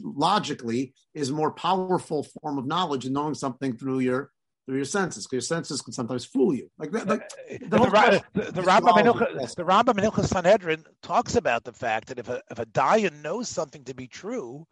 logically 0.00 0.92
is 1.14 1.30
a 1.30 1.34
more 1.34 1.52
powerful 1.52 2.24
form 2.24 2.58
of 2.58 2.66
knowledge 2.66 3.04
than 3.04 3.12
knowing 3.12 3.34
something 3.34 3.76
through 3.76 4.00
your 4.00 4.30
through 4.66 4.76
your 4.76 4.84
senses, 4.84 5.26
because 5.26 5.48
your 5.48 5.56
senses 5.58 5.80
can 5.82 5.92
sometimes 5.92 6.24
fool 6.24 6.54
you. 6.54 6.70
Like 6.78 6.92
that, 6.92 7.08
like 7.08 7.28
the, 7.48 7.68
the, 7.68 8.22
the, 8.34 8.52
the 8.52 8.62
Rambam 8.62 9.54
the 9.56 9.64
Rambam 9.64 10.18
in 10.18 10.24
Sanhedrin 10.24 10.84
talks 11.02 11.34
about 11.36 11.64
the 11.64 11.72
fact 11.72 12.08
that 12.08 12.18
if 12.18 12.28
a 12.28 12.40
if 12.50 12.58
a 12.58 12.66
Dayan 12.66 13.22
knows 13.22 13.48
something 13.48 13.84
to 13.84 13.94
be 13.94 14.06
true, 14.06 14.66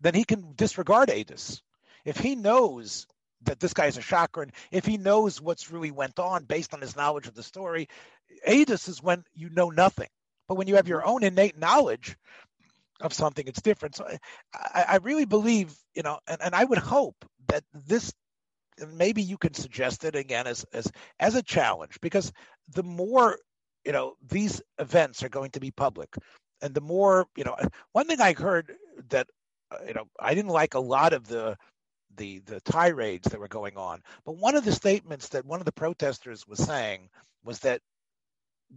then 0.00 0.14
he 0.14 0.24
can 0.24 0.54
disregard 0.56 1.10
Adis. 1.10 1.60
If 2.04 2.18
he 2.18 2.34
knows 2.34 3.06
that 3.42 3.60
this 3.60 3.74
guy 3.74 3.86
is 3.86 3.98
a 3.98 4.02
chakran, 4.02 4.50
if 4.70 4.86
he 4.86 4.96
knows 4.96 5.40
what's 5.40 5.70
really 5.70 5.90
went 5.90 6.18
on 6.18 6.44
based 6.44 6.72
on 6.72 6.80
his 6.80 6.96
knowledge 6.96 7.26
of 7.26 7.34
the 7.34 7.42
story, 7.42 7.88
Adis 8.48 8.88
is 8.88 9.02
when 9.02 9.24
you 9.34 9.50
know 9.50 9.70
nothing. 9.70 10.08
But 10.48 10.56
when 10.56 10.68
you 10.68 10.76
have 10.76 10.88
your 10.88 11.06
own 11.06 11.22
innate 11.22 11.58
knowledge 11.58 12.16
of 13.00 13.12
something, 13.12 13.46
it's 13.46 13.62
different. 13.62 13.96
So 13.96 14.06
I, 14.54 14.84
I 14.88 14.96
really 14.96 15.24
believe, 15.24 15.74
you 15.94 16.02
know, 16.02 16.18
and, 16.26 16.40
and 16.40 16.54
I 16.54 16.64
would 16.64 16.78
hope 16.78 17.16
that 17.48 17.64
this 17.86 18.12
maybe 18.92 19.22
you 19.22 19.38
can 19.38 19.54
suggest 19.54 20.04
it 20.04 20.16
again 20.16 20.46
as 20.46 20.64
as 20.72 20.90
as 21.20 21.34
a 21.34 21.42
challenge 21.42 21.98
because 22.00 22.32
the 22.74 22.82
more 22.82 23.38
you 23.84 23.92
know 23.92 24.14
these 24.28 24.60
events 24.78 25.22
are 25.22 25.28
going 25.28 25.50
to 25.50 25.60
be 25.60 25.70
public 25.70 26.14
and 26.62 26.74
the 26.74 26.80
more 26.80 27.26
you 27.36 27.44
know 27.44 27.56
one 27.92 28.06
thing 28.06 28.20
i 28.20 28.32
heard 28.32 28.74
that 29.08 29.28
uh, 29.70 29.76
you 29.86 29.94
know 29.94 30.04
i 30.20 30.34
didn't 30.34 30.50
like 30.50 30.74
a 30.74 30.80
lot 30.80 31.12
of 31.12 31.26
the 31.28 31.56
the 32.16 32.40
the 32.46 32.60
tirades 32.60 33.28
that 33.30 33.40
were 33.40 33.48
going 33.48 33.76
on 33.76 34.00
but 34.24 34.36
one 34.36 34.56
of 34.56 34.64
the 34.64 34.72
statements 34.72 35.28
that 35.28 35.44
one 35.44 35.60
of 35.60 35.66
the 35.66 35.72
protesters 35.72 36.46
was 36.46 36.58
saying 36.58 37.08
was 37.44 37.58
that 37.60 37.80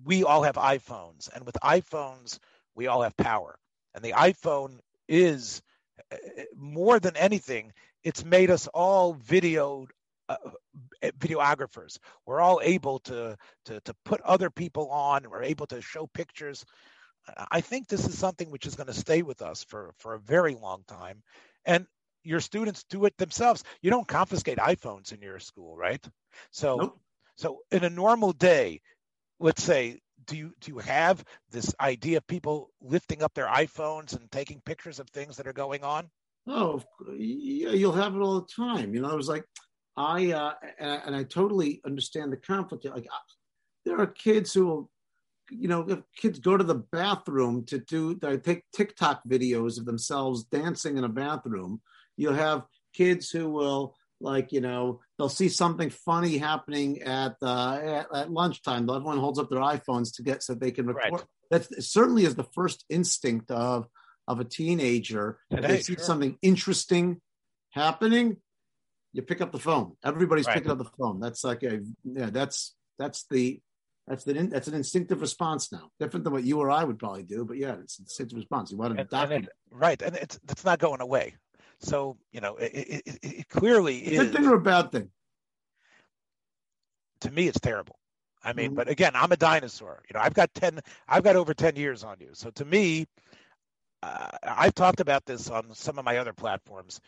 we 0.04 0.24
all 0.24 0.44
have 0.44 0.56
iPhones 0.56 1.30
and 1.34 1.46
with 1.46 1.58
iPhones 1.64 2.40
we 2.76 2.88
all 2.88 3.02
have 3.02 3.16
power 3.18 3.58
and 3.96 4.04
the 4.04 4.12
iPhone 4.12 4.80
is 5.08 5.62
uh, 6.12 6.18
more 6.56 7.00
than 7.00 7.16
anything 7.16 7.72
it's 8.08 8.24
made 8.24 8.50
us 8.50 8.68
all 8.68 9.16
video 9.16 9.86
uh, 10.30 10.38
videographers. 11.20 12.00
We're 12.26 12.40
all 12.40 12.62
able 12.64 13.00
to, 13.00 13.38
to 13.66 13.82
to 13.82 13.94
put 14.06 14.22
other 14.22 14.50
people 14.50 14.90
on. 14.90 15.30
We're 15.30 15.44
able 15.44 15.68
to 15.68 15.82
show 15.82 16.08
pictures. 16.08 16.64
I 17.52 17.60
think 17.60 17.88
this 17.88 18.08
is 18.08 18.18
something 18.18 18.50
which 18.50 18.66
is 18.66 18.76
going 18.76 18.88
to 18.88 18.94
stay 18.94 19.24
with 19.24 19.42
us 19.42 19.66
for 19.66 19.94
for 19.98 20.14
a 20.14 20.20
very 20.20 20.56
long 20.56 20.86
time. 20.88 21.22
And 21.66 21.86
your 22.24 22.40
students 22.40 22.86
do 22.90 23.04
it 23.04 23.18
themselves. 23.18 23.66
You 23.82 23.90
don't 23.90 24.08
confiscate 24.08 24.58
iPhones 24.58 25.12
in 25.12 25.22
your 25.22 25.40
school, 25.40 25.76
right? 25.76 26.06
So 26.52 26.78
nope. 26.78 27.00
so 27.36 27.60
in 27.72 27.84
a 27.84 27.90
normal 27.90 28.32
day, 28.32 28.80
let's 29.42 29.64
say 29.64 30.00
do 30.28 30.38
you 30.38 30.54
do 30.62 30.72
you 30.72 30.78
have 30.80 31.26
this 31.52 31.76
idea 31.82 32.18
of 32.18 32.28
people 32.28 32.70
lifting 32.82 33.22
up 33.22 33.34
their 33.34 33.48
iPhones 33.48 34.16
and 34.16 34.32
taking 34.32 34.62
pictures 34.62 35.00
of 35.00 35.10
things 35.10 35.36
that 35.36 35.48
are 35.48 35.60
going 35.66 35.84
on? 35.84 36.10
Oh, 36.48 36.82
yeah, 37.18 37.72
you'll 37.72 37.92
have 37.92 38.16
it 38.16 38.20
all 38.20 38.40
the 38.40 38.48
time. 38.56 38.94
You 38.96 39.02
know, 39.02 39.12
it 39.12 39.18
was 39.18 39.28
like 39.28 39.44
I 39.98 40.32
uh, 40.32 40.54
and, 40.80 41.02
and 41.08 41.16
I 41.16 41.24
totally 41.24 41.82
understand 41.86 42.32
the 42.32 42.38
conflict. 42.38 42.86
Like, 42.86 43.08
there 43.86 44.00
are 44.00 44.08
kids 44.08 44.54
who 44.54 44.66
will, 44.68 44.92
you 45.50 45.68
know, 45.68 45.82
if 45.82 46.00
kids 46.16 46.40
go 46.40 46.56
to 46.56 46.64
the 46.64 46.76
bathroom 46.76 47.66
to 47.66 47.80
do, 47.80 48.16
they 48.16 48.38
take 48.38 48.64
TikTok 48.74 49.24
videos 49.28 49.78
of 49.78 49.86
themselves 49.86 50.44
dancing 50.46 50.98
in 50.98 51.04
a 51.04 51.10
bathroom. 51.10 51.82
You'll 52.16 52.34
have 52.34 52.64
kids 52.94 53.30
who 53.30 53.50
will, 53.50 53.96
like, 54.22 54.52
you 54.52 54.62
know, 54.62 55.02
they'll 55.18 55.30
see 55.30 55.50
something 55.50 55.90
funny 55.90 56.38
happening 56.38 57.02
at 57.02 57.36
uh, 57.42 57.80
at, 57.84 58.08
at 58.16 58.32
lunchtime. 58.32 58.90
Everyone 58.90 59.18
holds 59.18 59.40
up 59.40 59.50
their 59.50 59.60
iPhones 59.60 60.16
to 60.16 60.24
get 60.24 60.44
so 60.44 60.54
they 60.54 60.72
can 60.72 60.88
record. 60.88 61.12
Right. 61.12 61.24
That 61.52 61.84
certainly 61.84 62.24
is 62.24 62.36
the 62.36 62.44
first 62.44 62.86
instinct 62.90 63.52
of 63.52 63.88
of 64.28 64.40
a 64.40 64.44
teenager. 64.44 65.40
Today, 65.50 65.68
they 65.68 65.82
see 65.82 65.96
sure. 65.96 66.04
something 66.04 66.38
interesting 66.42 67.22
happening, 67.72 68.38
you 69.14 69.22
pick 69.22 69.42
up 69.42 69.52
the 69.52 69.60
phone. 69.60 69.94
Everybody's 70.04 70.48
right. 70.48 70.56
picking 70.56 70.72
up 70.72 70.78
the 70.78 70.86
phone. 70.86 71.20
That's 71.20 71.44
like 71.44 71.64
a 71.64 71.82
yeah. 72.04 72.30
That's 72.30 72.76
that's 73.00 73.26
the 73.30 73.60
that's 74.08 74.24
the 74.24 74.34
that's 74.34 74.68
an 74.68 74.74
instinctive 74.74 75.22
response 75.22 75.72
now. 75.72 75.90
Different 76.00 76.24
than 76.24 76.34
what 76.34 76.44
you 76.44 76.60
or 76.60 76.70
I 76.70 76.84
would 76.84 77.00
probably 77.00 77.24
do, 77.24 77.46
but 77.46 77.58
yeah, 77.58 77.76
it's 77.82 78.00
an 78.00 78.04
instinctive 78.04 78.38
response. 78.38 78.72
You 78.72 78.78
want 78.78 78.96
to 78.96 79.02
and, 79.02 79.10
document, 79.10 79.46
and 79.46 79.48
it, 79.48 79.54
right? 79.72 80.02
And 80.02 80.16
it's 80.16 80.40
it's 80.50 80.66
not 80.66 80.80
going 80.80 81.02
away. 81.02 81.36
So 81.80 82.18
you 82.32 82.42
know, 82.42 82.56
it, 82.58 83.04
it, 83.06 83.20
it 83.22 83.50
clearly 83.50 83.98
is. 83.98 84.20
Good 84.20 84.34
thing 84.34 84.48
or 84.48 84.56
a 84.56 84.62
bad 84.62 84.92
thing? 84.92 85.10
To 87.22 87.32
me, 87.32 87.48
it's 87.48 87.60
terrible. 87.60 87.98
I 88.44 88.54
mean, 88.54 88.68
mm-hmm. 88.68 88.76
but 88.76 88.90
again, 88.90 89.12
I'm 89.16 89.32
a 89.32 89.38
dinosaur. 89.38 90.04
You 90.10 90.14
know, 90.14 90.24
I've 90.24 90.34
got 90.34 90.54
ten. 90.54 90.80
I've 91.08 91.24
got 91.24 91.36
over 91.36 91.54
ten 91.54 91.76
years 91.76 92.04
on 92.04 92.18
you. 92.20 92.30
So 92.34 92.52
to 92.52 92.66
me, 92.66 93.08
uh, 94.04 94.28
I've 94.44 94.76
talked 94.76 95.00
about 95.00 95.26
this 95.26 95.50
on 95.50 95.74
some 95.74 96.00
of 96.00 96.06
my 96.06 96.18
other 96.18 96.34
platforms 96.34 97.02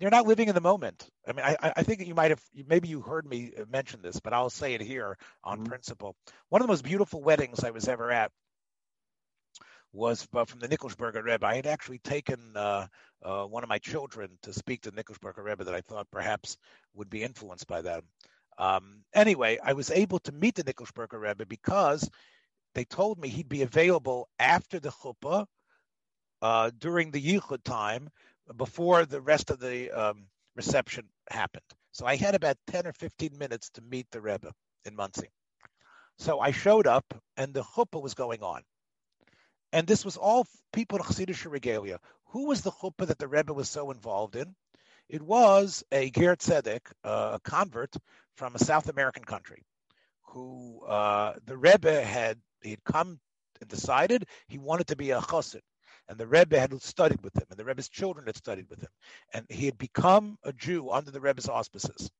you're 0.00 0.10
not 0.10 0.26
living 0.26 0.48
in 0.48 0.54
the 0.54 0.60
moment. 0.60 1.08
I 1.26 1.32
mean, 1.32 1.44
I, 1.44 1.72
I 1.76 1.82
think 1.82 2.06
you 2.06 2.14
might 2.14 2.30
have, 2.30 2.42
maybe 2.66 2.88
you 2.88 3.00
heard 3.00 3.26
me 3.26 3.52
mention 3.70 4.02
this, 4.02 4.18
but 4.20 4.32
I'll 4.32 4.50
say 4.50 4.74
it 4.74 4.80
here 4.80 5.16
on 5.42 5.58
mm-hmm. 5.58 5.66
principle. 5.66 6.16
One 6.48 6.60
of 6.60 6.66
the 6.66 6.72
most 6.72 6.84
beautiful 6.84 7.22
weddings 7.22 7.62
I 7.62 7.70
was 7.70 7.88
ever 7.88 8.10
at 8.10 8.30
was 9.92 10.26
uh, 10.34 10.44
from 10.44 10.58
the 10.58 10.68
Nikolsburger 10.68 11.22
Rebbe. 11.22 11.46
I 11.46 11.54
had 11.54 11.66
actually 11.66 11.98
taken 11.98 12.38
uh, 12.56 12.86
uh, 13.22 13.44
one 13.44 13.62
of 13.62 13.68
my 13.68 13.78
children 13.78 14.30
to 14.42 14.52
speak 14.52 14.82
to 14.82 14.90
the 14.90 15.02
Nikolsburger 15.02 15.44
Rebbe 15.44 15.64
that 15.64 15.74
I 15.74 15.80
thought 15.80 16.10
perhaps 16.10 16.56
would 16.94 17.08
be 17.08 17.22
influenced 17.22 17.68
by 17.68 17.80
them. 17.80 18.02
Um, 18.58 19.04
anyway, 19.14 19.58
I 19.62 19.74
was 19.74 19.90
able 19.90 20.18
to 20.20 20.32
meet 20.32 20.56
the 20.56 20.64
Nikolsburger 20.64 21.20
Rebbe 21.20 21.46
because 21.46 22.08
they 22.74 22.84
told 22.84 23.20
me 23.20 23.28
he'd 23.28 23.48
be 23.48 23.62
available 23.62 24.28
after 24.40 24.80
the 24.80 24.90
chuppah 24.90 25.46
uh, 26.44 26.70
during 26.78 27.10
the 27.10 27.22
yichud 27.22 27.64
time 27.64 28.10
before 28.58 29.06
the 29.06 29.20
rest 29.22 29.50
of 29.50 29.58
the 29.58 29.90
um, 29.90 30.26
reception 30.54 31.04
happened. 31.30 31.64
So 31.92 32.04
I 32.04 32.16
had 32.16 32.34
about 32.34 32.58
10 32.66 32.86
or 32.86 32.92
15 32.92 33.38
minutes 33.38 33.70
to 33.70 33.80
meet 33.80 34.06
the 34.10 34.20
Rebbe 34.20 34.52
in 34.84 34.94
Monsey. 34.94 35.30
So 36.18 36.40
I 36.40 36.50
showed 36.50 36.86
up 36.86 37.06
and 37.38 37.54
the 37.54 37.62
chuppah 37.62 38.02
was 38.02 38.12
going 38.12 38.42
on. 38.42 38.60
And 39.72 39.86
this 39.86 40.04
was 40.04 40.18
all 40.18 40.46
people 40.70 40.98
in 40.98 41.04
Chassidish 41.04 41.50
regalia. 41.50 41.98
Who 42.26 42.46
was 42.48 42.60
the 42.60 42.72
chuppah 42.72 43.06
that 43.06 43.18
the 43.18 43.26
Rebbe 43.28 43.54
was 43.54 43.70
so 43.70 43.90
involved 43.90 44.36
in? 44.36 44.54
It 45.08 45.22
was 45.22 45.82
a 45.90 46.10
Ger 46.10 46.36
Tzedek, 46.36 46.92
a 47.04 47.40
convert 47.42 47.96
from 48.36 48.54
a 48.54 48.58
South 48.58 48.90
American 48.90 49.24
country, 49.24 49.62
who 50.24 50.84
uh, 50.84 51.36
the 51.46 51.56
Rebbe 51.56 52.04
had 52.04 52.38
he 52.62 52.70
had 52.70 52.84
come 52.84 53.18
and 53.62 53.70
decided 53.70 54.26
he 54.48 54.58
wanted 54.58 54.88
to 54.88 54.96
be 54.96 55.10
a 55.10 55.20
chassid 55.20 55.62
and 56.08 56.18
the 56.18 56.26
Rebbe 56.26 56.58
had 56.58 56.80
studied 56.82 57.22
with 57.22 57.36
him, 57.36 57.46
and 57.50 57.58
the 57.58 57.64
Rebbe's 57.64 57.88
children 57.88 58.26
had 58.26 58.36
studied 58.36 58.68
with 58.68 58.80
him, 58.80 58.90
and 59.32 59.46
he 59.48 59.66
had 59.66 59.78
become 59.78 60.38
a 60.44 60.52
Jew 60.52 60.90
under 60.90 61.10
the 61.10 61.20
Rebbe's 61.20 61.48
auspices. 61.48 62.10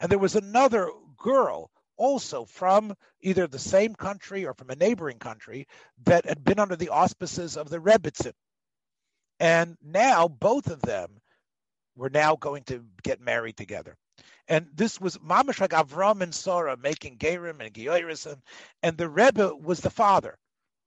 And 0.00 0.10
there 0.10 0.18
was 0.18 0.36
another 0.36 0.90
girl 1.16 1.70
also 1.96 2.44
from 2.44 2.94
either 3.20 3.46
the 3.46 3.58
same 3.58 3.94
country 3.94 4.46
or 4.46 4.54
from 4.54 4.70
a 4.70 4.76
neighboring 4.76 5.18
country 5.18 5.66
that 6.04 6.26
had 6.26 6.44
been 6.44 6.58
under 6.58 6.76
the 6.76 6.88
auspices 6.88 7.56
of 7.56 7.70
the 7.70 7.78
Rebbitzin. 7.78 8.32
And 9.40 9.76
now 9.82 10.28
both 10.28 10.68
of 10.68 10.80
them 10.80 11.20
were 11.96 12.10
now 12.10 12.36
going 12.36 12.62
to 12.64 12.84
get 13.02 13.20
married 13.20 13.56
together. 13.56 13.96
And 14.48 14.68
this 14.74 15.00
was 15.00 15.18
Mamash 15.18 15.60
like 15.60 15.70
Avram 15.70 16.20
and 16.20 16.34
Sarah 16.34 16.76
making 16.76 17.18
Gerim 17.18 17.60
and 17.60 17.72
Gioiris, 17.72 18.26
and, 18.26 18.42
and 18.82 18.96
the 18.96 19.08
Rebbe 19.08 19.54
was 19.54 19.80
the 19.80 19.90
father, 19.90 20.38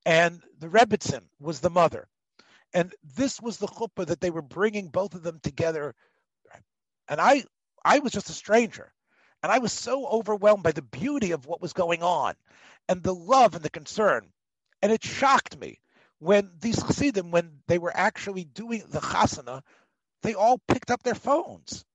and 0.05 0.41
the 0.59 0.69
Rebbitzin 0.69 1.23
was 1.39 1.59
the 1.59 1.69
mother. 1.69 2.07
And 2.73 2.93
this 3.15 3.41
was 3.41 3.57
the 3.57 3.67
chuppah 3.67 4.07
that 4.07 4.21
they 4.21 4.29
were 4.29 4.41
bringing 4.41 4.89
both 4.89 5.15
of 5.15 5.23
them 5.23 5.39
together. 5.41 5.95
And 7.07 7.21
I, 7.21 7.43
I 7.83 7.99
was 7.99 8.11
just 8.11 8.29
a 8.29 8.33
stranger. 8.33 8.91
And 9.43 9.51
I 9.51 9.59
was 9.59 9.71
so 9.71 10.05
overwhelmed 10.07 10.63
by 10.63 10.71
the 10.71 10.81
beauty 10.81 11.31
of 11.31 11.45
what 11.45 11.61
was 11.61 11.73
going 11.73 12.03
on 12.03 12.35
and 12.89 13.01
the 13.01 13.13
love 13.13 13.55
and 13.55 13.63
the 13.63 13.69
concern. 13.69 14.31
And 14.81 14.91
it 14.91 15.03
shocked 15.03 15.57
me 15.57 15.79
when 16.19 16.51
these 16.59 16.81
chassidim, 16.81 17.31
when 17.31 17.59
they 17.67 17.77
were 17.77 17.95
actually 17.95 18.43
doing 18.43 18.83
the 18.89 18.99
chasana, 18.99 19.61
they 20.23 20.33
all 20.33 20.59
picked 20.67 20.91
up 20.91 21.03
their 21.03 21.15
phones. 21.15 21.85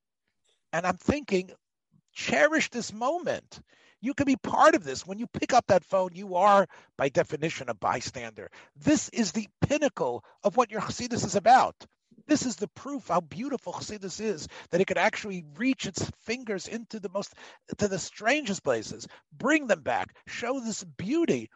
And 0.73 0.87
I'm 0.87 0.97
thinking, 0.97 1.51
cherish 2.13 2.71
this 2.71 2.93
moment. 2.93 3.61
You 4.03 4.15
can 4.15 4.27
be 4.27 4.37
part 4.37 4.75
of 4.75 4.83
this. 4.83 5.07
When 5.07 5.19
you 5.19 5.29
pick 5.29 5.55
up 5.55 5.69
that 5.69 5.85
phone, 5.85 6.11
you 6.15 6.35
are, 6.35 6.67
by 6.99 7.09
definition, 7.09 7.69
a 7.69 7.75
bystander. 7.75 8.51
This 8.77 9.09
is 9.11 9.31
the 9.31 9.49
pinnacle 9.63 10.25
of 10.43 10.57
what 10.57 10.73
your 10.73 10.81
Hasidus 10.81 11.25
is 11.25 11.37
about. 11.37 11.87
This 12.27 12.45
is 12.45 12.57
the 12.57 12.69
proof 12.69 13.09
how 13.09 13.21
beautiful 13.21 13.73
Hasidus 13.73 14.21
is, 14.21 14.49
that 14.71 14.81
it 14.81 14.87
could 14.87 14.99
actually 14.99 15.45
reach 15.57 15.87
its 15.87 16.11
fingers 16.23 16.67
into 16.67 16.99
the 16.99 17.09
most, 17.09 17.33
to 17.79 17.89
the 17.89 17.99
strangest 17.99 18.65
places, 18.65 19.07
bring 19.33 19.69
them 19.69 19.83
back, 19.83 20.15
show 20.27 20.61
this 20.61 20.85
beauty. 20.85 21.49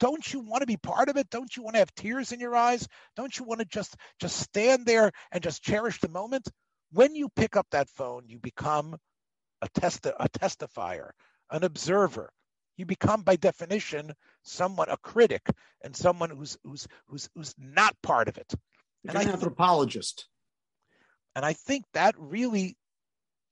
Don't 0.00 0.32
you 0.32 0.40
want 0.40 0.62
to 0.62 0.66
be 0.66 0.78
part 0.78 1.10
of 1.10 1.16
it? 1.16 1.30
Don't 1.30 1.54
you 1.54 1.62
want 1.62 1.74
to 1.74 1.80
have 1.80 1.94
tears 1.94 2.32
in 2.32 2.40
your 2.40 2.56
eyes? 2.56 2.88
Don't 3.14 3.38
you 3.38 3.44
want 3.44 3.60
to 3.60 3.66
just 3.66 3.94
just 4.18 4.38
stand 4.40 4.86
there 4.86 5.12
and 5.30 5.42
just 5.42 5.62
cherish 5.62 6.00
the 6.00 6.08
moment? 6.08 6.48
When 6.92 7.14
you 7.14 7.28
pick 7.28 7.56
up 7.56 7.66
that 7.70 7.90
phone, 7.90 8.24
you 8.26 8.38
become 8.38 8.96
a 9.60 9.68
test 9.68 10.06
a 10.06 10.28
testifier, 10.28 11.10
an 11.50 11.64
observer. 11.64 12.30
You 12.76 12.86
become, 12.86 13.22
by 13.22 13.36
definition, 13.36 14.12
someone 14.44 14.88
a 14.88 14.96
critic 14.96 15.48
and 15.82 15.96
someone 15.96 16.30
who's 16.30 16.56
who's 16.62 16.86
who's 17.08 17.28
who's 17.34 17.54
not 17.58 17.96
part 18.02 18.28
of 18.28 18.38
it. 18.38 18.52
You're 19.02 19.16
and 19.16 19.28
an 19.28 19.34
anthropologist. 19.34 20.26
And 21.34 21.44
I 21.44 21.52
think 21.52 21.84
that 21.92 22.14
really 22.18 22.76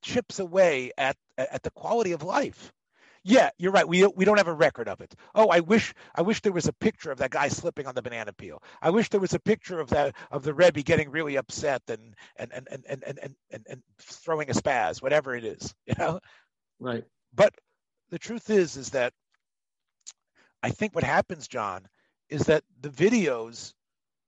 chips 0.03 0.39
away 0.39 0.93
at 0.97 1.17
at 1.37 1.63
the 1.63 1.71
quality 1.71 2.13
of 2.13 2.23
life. 2.23 2.73
Yeah, 3.29 3.51
you're 3.59 3.73
right. 3.73 3.89
We 3.89 4.07
we 4.07 4.25
don't 4.25 4.37
have 4.37 4.47
a 4.47 4.55
record 4.55 4.89
of 4.89 5.01
it. 5.01 5.13
Oh, 5.35 5.49
I 5.49 5.59
wish 5.59 5.93
I 6.15 6.23
wish 6.23 6.43
there 6.43 6.53
was 6.53 6.69
a 6.69 6.73
picture 6.73 7.11
of 7.11 7.19
that 7.19 7.33
guy 7.33 7.49
slipping 7.49 7.89
on 7.89 7.97
the 7.97 8.03
banana 8.03 8.33
peel. 8.33 8.63
I 8.81 8.91
wish 8.91 9.09
there 9.09 9.21
was 9.21 9.35
a 9.35 9.41
picture 9.41 9.81
of 9.81 9.89
that 9.89 10.15
of 10.31 10.45
the 10.45 10.55
Rebbe 10.55 10.83
getting 10.83 11.11
really 11.11 11.35
upset 11.35 11.83
and 11.89 12.15
and 12.37 12.53
and 12.53 12.69
and 12.71 12.85
and 12.89 13.03
and, 13.05 13.35
and, 13.51 13.67
and 13.69 13.83
throwing 13.99 14.49
a 14.49 14.53
spaz, 14.53 15.03
whatever 15.03 15.35
it 15.35 15.45
is. 15.45 15.75
You 15.87 15.95
know. 15.99 16.21
Right. 16.79 17.03
But 17.35 17.53
the 18.11 18.19
truth 18.19 18.51
is, 18.51 18.77
is 18.77 18.91
that 18.91 19.13
I 20.63 20.71
think 20.71 20.95
what 20.95 21.05
happens, 21.05 21.49
Jon, 21.49 21.87
is 22.29 22.43
that 22.47 22.65
the 22.81 22.91
videos 22.91 23.73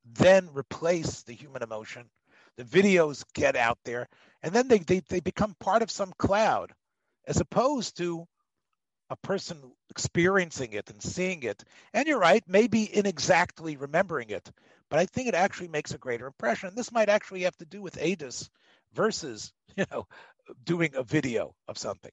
then 0.05 0.49
replace 0.55 1.23
the 1.23 1.33
human 1.35 1.63
emotion. 1.63 2.09
the 2.57 2.65
videos 2.65 3.25
get 3.35 3.57
out 3.57 3.79
there, 3.85 4.09
and 4.43 4.53
then 4.53 4.69
they, 4.69 4.79
they, 4.79 5.01
they 5.09 5.21
become 5.21 5.55
part 5.61 5.83
of 5.83 5.91
some 5.91 6.13
cloud, 6.19 6.73
as 7.27 7.41
opposed 7.41 7.97
to 7.99 8.27
a 9.11 9.17
person 9.17 9.59
experiencing 9.91 10.73
it 10.73 10.91
and 10.91 11.03
seeing 11.03 11.43
it. 11.45 11.65
And 11.95 12.07
you're 12.09 12.19
right, 12.19 12.43
maybe 12.49 12.95
inexactly 12.95 13.77
remembering 13.77 14.31
it, 14.31 14.51
but 14.91 14.99
I 14.99 15.07
think 15.07 15.29
it 15.29 15.35
actually 15.35 15.69
makes 15.69 15.95
a 15.95 15.99
greater 15.99 16.27
impression. 16.27 16.75
This 16.75 16.93
might 16.93 17.09
actually 17.09 17.43
have 17.43 17.57
to 17.59 17.67
do 17.67 17.81
with 17.81 17.97
ADIS 17.99 18.51
versus, 18.93 19.53
you 19.77 19.85
know, 19.91 20.07
doing 20.65 20.95
a 20.95 21.05
video 21.05 21.55
of 21.69 21.79
something. 21.79 22.13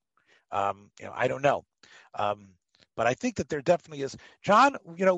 Um, 0.51 0.89
you 0.99 1.05
know, 1.05 1.13
I 1.15 1.27
don't 1.27 1.41
know. 1.41 1.65
Um, 2.17 2.49
but 2.95 3.07
I 3.07 3.13
think 3.13 3.35
that 3.35 3.49
there 3.49 3.61
definitely 3.61 4.03
is. 4.03 4.15
Jon, 4.41 4.77
you 4.95 5.05
know, 5.05 5.15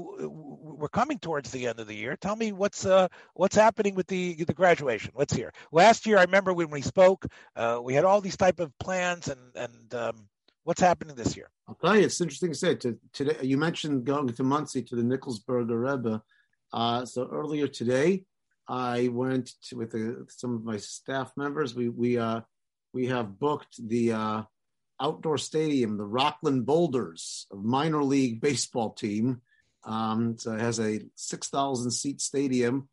we're 0.59 0.89
coming 0.89 1.19
towards 1.19 1.51
the 1.51 1.67
end 1.67 1.79
of 1.79 1.87
the 1.87 1.93
year. 1.93 2.15
Tell 2.15 2.35
me 2.35 2.51
what's 2.51 2.85
uh, 2.85 3.07
what's 3.35 3.55
happening 3.55 3.95
with 3.95 4.07
the 4.07 4.33
the 4.43 4.53
graduation. 4.53 5.11
Let's 5.15 5.33
hear. 5.33 5.53
Last 5.71 6.05
year, 6.05 6.17
I 6.17 6.23
remember 6.23 6.53
when 6.53 6.69
we 6.69 6.81
spoke, 6.81 7.25
uh, 7.55 7.79
we 7.83 7.93
had 7.93 8.03
all 8.03 8.21
these 8.21 8.37
type 8.37 8.59
of 8.59 8.77
plans, 8.79 9.27
and 9.27 9.39
and 9.55 9.93
um, 9.93 10.27
what's 10.63 10.81
happening 10.81 11.15
this 11.15 11.35
year? 11.37 11.49
I'll 11.67 11.75
tell 11.75 11.95
you, 11.95 12.03
it's 12.03 12.19
interesting 12.19 12.51
to 12.51 12.57
say. 12.57 12.75
To, 12.75 12.97
today, 13.13 13.37
you 13.41 13.57
mentioned 13.57 14.05
going 14.05 14.27
to 14.27 14.43
Monsey 14.43 14.81
to 14.83 14.95
the 14.95 15.03
Nikolsburger 15.03 15.79
Rebbe. 15.79 16.21
Uh, 16.73 17.05
so 17.05 17.27
earlier 17.31 17.67
today, 17.67 18.25
I 18.67 19.07
went 19.09 19.51
to, 19.63 19.77
with 19.77 19.91
the, 19.91 20.25
some 20.29 20.55
of 20.55 20.63
my 20.63 20.77
staff 20.77 21.31
members. 21.37 21.75
We 21.75 21.89
we 21.89 22.17
uh, 22.17 22.41
we 22.91 23.05
have 23.07 23.39
booked 23.39 23.87
the 23.87 24.13
uh, 24.13 24.41
outdoor 24.99 25.37
stadium, 25.37 25.97
the 25.97 26.05
Rockland 26.05 26.65
Boulders, 26.65 27.47
a 27.51 27.55
minor 27.55 28.03
league 28.03 28.41
baseball 28.41 28.91
team. 28.91 29.41
Um, 29.83 30.37
so 30.37 30.53
it 30.53 30.59
has 30.59 30.79
a 30.79 31.01
6,000 31.15 31.91
seat 31.91 32.21
stadium, 32.21 32.89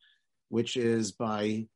which 0.48 0.76
is 0.76 1.12
by 1.12 1.66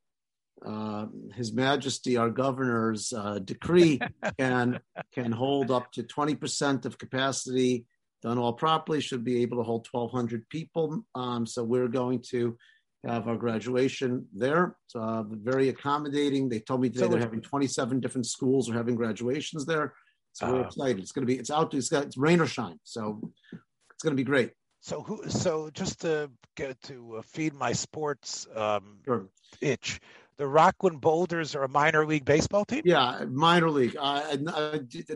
uh, 0.65 1.07
His 1.33 1.53
Majesty, 1.53 2.17
our 2.17 2.29
governor's 2.29 3.11
uh, 3.13 3.39
decree, 3.39 3.99
can, 4.39 4.79
can 5.13 5.31
hold 5.31 5.71
up 5.71 5.91
to 5.93 6.03
20% 6.03 6.85
of 6.85 6.97
capacity. 6.97 7.85
Done 8.21 8.37
all 8.37 8.53
properly, 8.53 8.99
should 8.99 9.23
be 9.23 9.41
able 9.41 9.57
to 9.57 9.63
hold 9.63 9.87
1,200 9.89 10.49
people. 10.49 11.05
Um, 11.15 11.45
so 11.45 11.63
we're 11.63 11.87
going 11.87 12.21
to 12.31 12.57
have 13.05 13.27
our 13.27 13.37
graduation 13.37 14.27
there. 14.33 14.75
It's 14.85 14.95
uh, 14.95 15.23
very 15.25 15.69
accommodating. 15.69 16.49
They 16.49 16.59
told 16.59 16.81
me 16.81 16.89
today 16.89 17.05
so 17.05 17.07
they're 17.07 17.19
having 17.19 17.41
27 17.41 17.99
different 17.99 18.27
schools 18.27 18.69
are 18.69 18.73
having 18.73 18.95
graduations 18.95 19.65
there. 19.65 19.93
So 20.33 20.51
we're 20.51 20.61
uh, 20.61 20.67
excited. 20.67 20.99
It's 20.99 21.11
going 21.11 21.27
to 21.27 21.33
be, 21.33 21.39
it's 21.39 21.51
out, 21.51 21.73
it's 21.73 21.89
got, 21.89 22.05
it's 22.05 22.17
rain 22.17 22.39
or 22.39 22.47
shine. 22.47 22.79
So 22.83 23.19
it's 23.51 24.03
going 24.03 24.15
to 24.15 24.19
be 24.19 24.23
great. 24.23 24.51
So 24.81 25.01
who, 25.01 25.29
so 25.29 25.69
just 25.73 26.01
to 26.01 26.31
get 26.55 26.81
to 26.83 27.17
uh, 27.17 27.21
feed 27.21 27.53
my 27.53 27.73
sports 27.73 28.47
um, 28.55 28.99
sure. 29.05 29.27
itch, 29.59 29.99
the 30.37 30.47
Rockland 30.47 31.01
Boulders 31.01 31.53
are 31.53 31.63
a 31.63 31.67
minor 31.67 32.05
league 32.05 32.23
baseball 32.23 32.63
team. 32.63 32.83
Yeah, 32.85 33.25
minor 33.29 33.69
league. 33.69 33.97
Uh, 33.99 34.37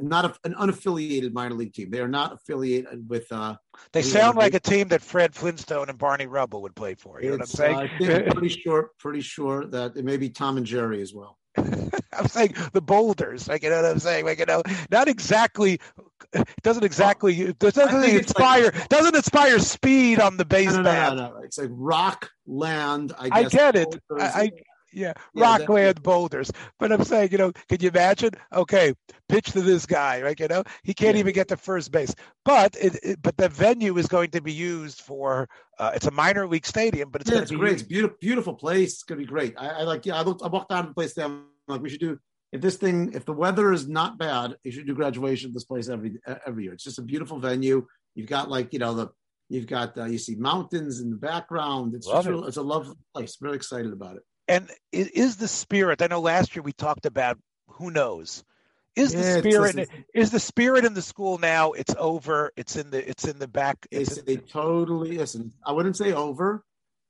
not 0.01 0.25
a, 0.25 0.35
an 0.43 0.53
unaffiliated 0.55 1.31
minor 1.31 1.55
league 1.55 1.73
team. 1.73 1.89
They 1.89 2.01
are 2.01 2.09
not 2.09 2.33
affiliated 2.33 3.09
with. 3.09 3.31
Uh, 3.31 3.55
they 3.93 4.01
sound 4.01 4.35
like 4.35 4.53
a 4.53 4.59
team 4.59 4.89
that 4.89 5.01
Fred 5.01 5.33
Flintstone 5.33 5.87
and 5.87 5.97
Barney 5.97 6.27
Rubble 6.27 6.61
would 6.63 6.75
play 6.75 6.95
for. 6.95 7.21
You 7.21 7.29
know 7.29 7.35
what 7.35 7.41
I'm 7.43 7.47
saying? 7.47 7.75
Uh, 7.75 7.79
I 7.79 7.97
think 7.97 8.33
pretty 8.33 8.49
sure, 8.49 8.91
pretty 8.99 9.21
sure 9.21 9.65
that 9.67 9.95
it 9.95 10.03
may 10.03 10.17
be 10.17 10.29
Tom 10.29 10.57
and 10.57 10.65
Jerry 10.65 11.01
as 11.01 11.13
well. 11.13 11.37
I'm 12.13 12.27
saying 12.27 12.55
the 12.73 12.81
boulders, 12.81 13.47
like 13.47 13.63
you 13.63 13.69
know 13.69 13.81
what 13.81 13.91
I'm 13.91 13.99
saying, 13.99 14.25
like 14.25 14.39
you 14.39 14.45
know, 14.45 14.63
not 14.91 15.07
exactly, 15.07 15.79
doesn't 16.61 16.83
exactly, 16.83 17.53
doesn't 17.53 18.03
inspire, 18.03 18.71
like, 18.71 18.89
doesn't 18.89 19.15
inspire 19.15 19.59
speed 19.59 20.19
on 20.19 20.37
the 20.37 20.45
base 20.45 20.73
no, 20.73 20.81
no, 20.81 21.15
no, 21.15 21.37
It's 21.43 21.57
like 21.57 21.69
rock 21.71 22.29
land. 22.45 23.13
I, 23.17 23.29
I 23.31 23.43
get 23.43 23.75
it. 23.75 23.95
I, 24.11 24.23
I, 24.23 24.51
yeah, 24.93 25.13
yeah 25.33 25.43
rockland 25.43 26.01
boulders. 26.03 26.51
But 26.79 26.91
I'm 26.91 27.03
saying, 27.03 27.29
you 27.31 27.37
know, 27.37 27.51
can 27.67 27.79
you 27.81 27.89
imagine? 27.89 28.31
Okay, 28.53 28.93
pitch 29.29 29.51
to 29.51 29.61
this 29.61 29.85
guy, 29.85 30.21
right? 30.21 30.39
You 30.39 30.47
know, 30.47 30.63
he 30.83 30.93
can't 30.93 31.15
yeah. 31.15 31.21
even 31.21 31.33
get 31.33 31.47
to 31.49 31.57
first 31.57 31.91
base. 31.91 32.13
But 32.45 32.75
it, 32.79 32.97
it, 33.03 33.21
but 33.21 33.37
the 33.37 33.49
venue 33.49 33.97
is 33.97 34.07
going 34.07 34.31
to 34.31 34.41
be 34.41 34.53
used 34.53 35.01
for. 35.01 35.49
Uh, 35.79 35.91
it's 35.95 36.05
a 36.05 36.11
minor 36.11 36.47
league 36.47 36.65
stadium, 36.65 37.09
but 37.09 37.21
it's 37.21 37.31
yeah, 37.31 37.39
it's 37.39 37.51
great. 37.51 37.73
Used. 37.73 37.81
It's 37.81 37.89
beautiful, 37.89 38.17
beautiful 38.21 38.53
place. 38.53 38.93
It's 38.93 39.03
gonna 39.03 39.19
be 39.19 39.25
great. 39.25 39.55
I, 39.57 39.69
I 39.69 39.81
like. 39.83 40.05
Yeah, 40.05 40.17
I 40.17 40.21
looked. 40.21 40.43
I 40.43 40.47
walked 40.47 40.71
of 40.71 40.87
the 40.87 40.93
place. 40.93 41.13
There, 41.13 41.29
like, 41.67 41.81
we 41.81 41.89
should 41.89 41.99
do. 41.99 42.19
If 42.51 42.61
this 42.61 42.77
thing, 42.77 43.13
if 43.13 43.25
the 43.25 43.33
weather 43.33 43.73
is 43.73 43.87
not 43.87 44.19
bad, 44.19 44.55
you 44.63 44.71
should 44.71 44.85
do 44.85 44.93
graduation 44.93 45.49
at 45.49 45.53
this 45.55 45.63
place 45.63 45.89
every 45.89 46.19
every 46.45 46.65
year. 46.65 46.73
It's 46.73 46.83
just 46.83 46.99
a 46.99 47.01
beautiful 47.01 47.39
venue. 47.39 47.87
You've 48.13 48.29
got 48.29 48.49
like 48.49 48.73
you 48.73 48.79
know 48.79 48.93
the 48.93 49.09
You've 49.49 49.67
got 49.67 49.97
uh, 49.97 50.05
you 50.05 50.17
see 50.17 50.35
mountains 50.35 50.99
in 51.01 51.09
the 51.09 51.15
background. 51.15 51.93
It's 51.95 52.07
just, 52.07 52.27
it. 52.27 52.35
it's 52.47 52.57
a 52.57 52.61
lovely 52.61 52.95
place. 53.13 53.37
Really 53.41 53.57
excited 53.57 53.91
about 53.91 54.15
it 54.15 54.23
and 54.47 54.69
is 54.91 55.37
the 55.37 55.47
spirit 55.47 56.01
i 56.01 56.07
know 56.07 56.19
last 56.19 56.55
year 56.55 56.63
we 56.63 56.73
talked 56.73 57.05
about 57.05 57.37
who 57.67 57.91
knows 57.91 58.43
is 58.95 59.13
yeah, 59.13 59.21
the 59.21 59.39
spirit 59.39 59.75
just, 59.75 59.91
is 60.13 60.31
the 60.31 60.39
spirit 60.39 60.85
in 60.85 60.93
the 60.93 61.01
school 61.01 61.37
now 61.37 61.71
it's 61.71 61.95
over 61.97 62.51
it's 62.55 62.75
in 62.75 62.89
the 62.91 63.09
it's 63.09 63.25
in 63.25 63.39
the 63.39 63.47
back 63.47 63.87
it's, 63.91 64.21
they 64.23 64.37
totally 64.37 65.17
listen 65.17 65.51
i 65.65 65.71
wouldn't 65.71 65.97
say 65.97 66.13
over 66.13 66.63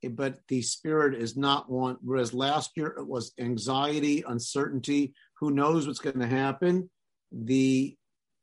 but 0.09 0.37
the 0.47 0.61
spirit 0.61 1.15
is 1.15 1.35
not 1.35 1.69
one 1.69 1.97
whereas 2.01 2.33
last 2.33 2.71
year 2.75 2.87
it 2.87 3.07
was 3.07 3.33
anxiety 3.39 4.23
uncertainty 4.27 5.13
who 5.39 5.51
knows 5.51 5.87
what's 5.87 5.99
going 5.99 6.19
to 6.19 6.27
happen 6.27 6.89
the 7.31 7.95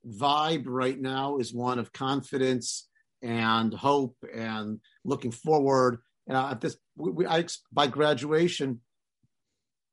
vibe 0.06 0.64
right 0.66 1.00
now 1.00 1.38
is 1.38 1.52
one 1.52 1.78
of 1.78 1.92
confidence 1.92 2.88
and 3.22 3.74
hope 3.74 4.16
and 4.34 4.80
looking 5.04 5.30
forward 5.30 6.00
and 6.30 6.36
at 6.36 6.60
this, 6.60 6.76
we, 6.96 7.26
I, 7.26 7.44
by 7.72 7.88
graduation, 7.88 8.80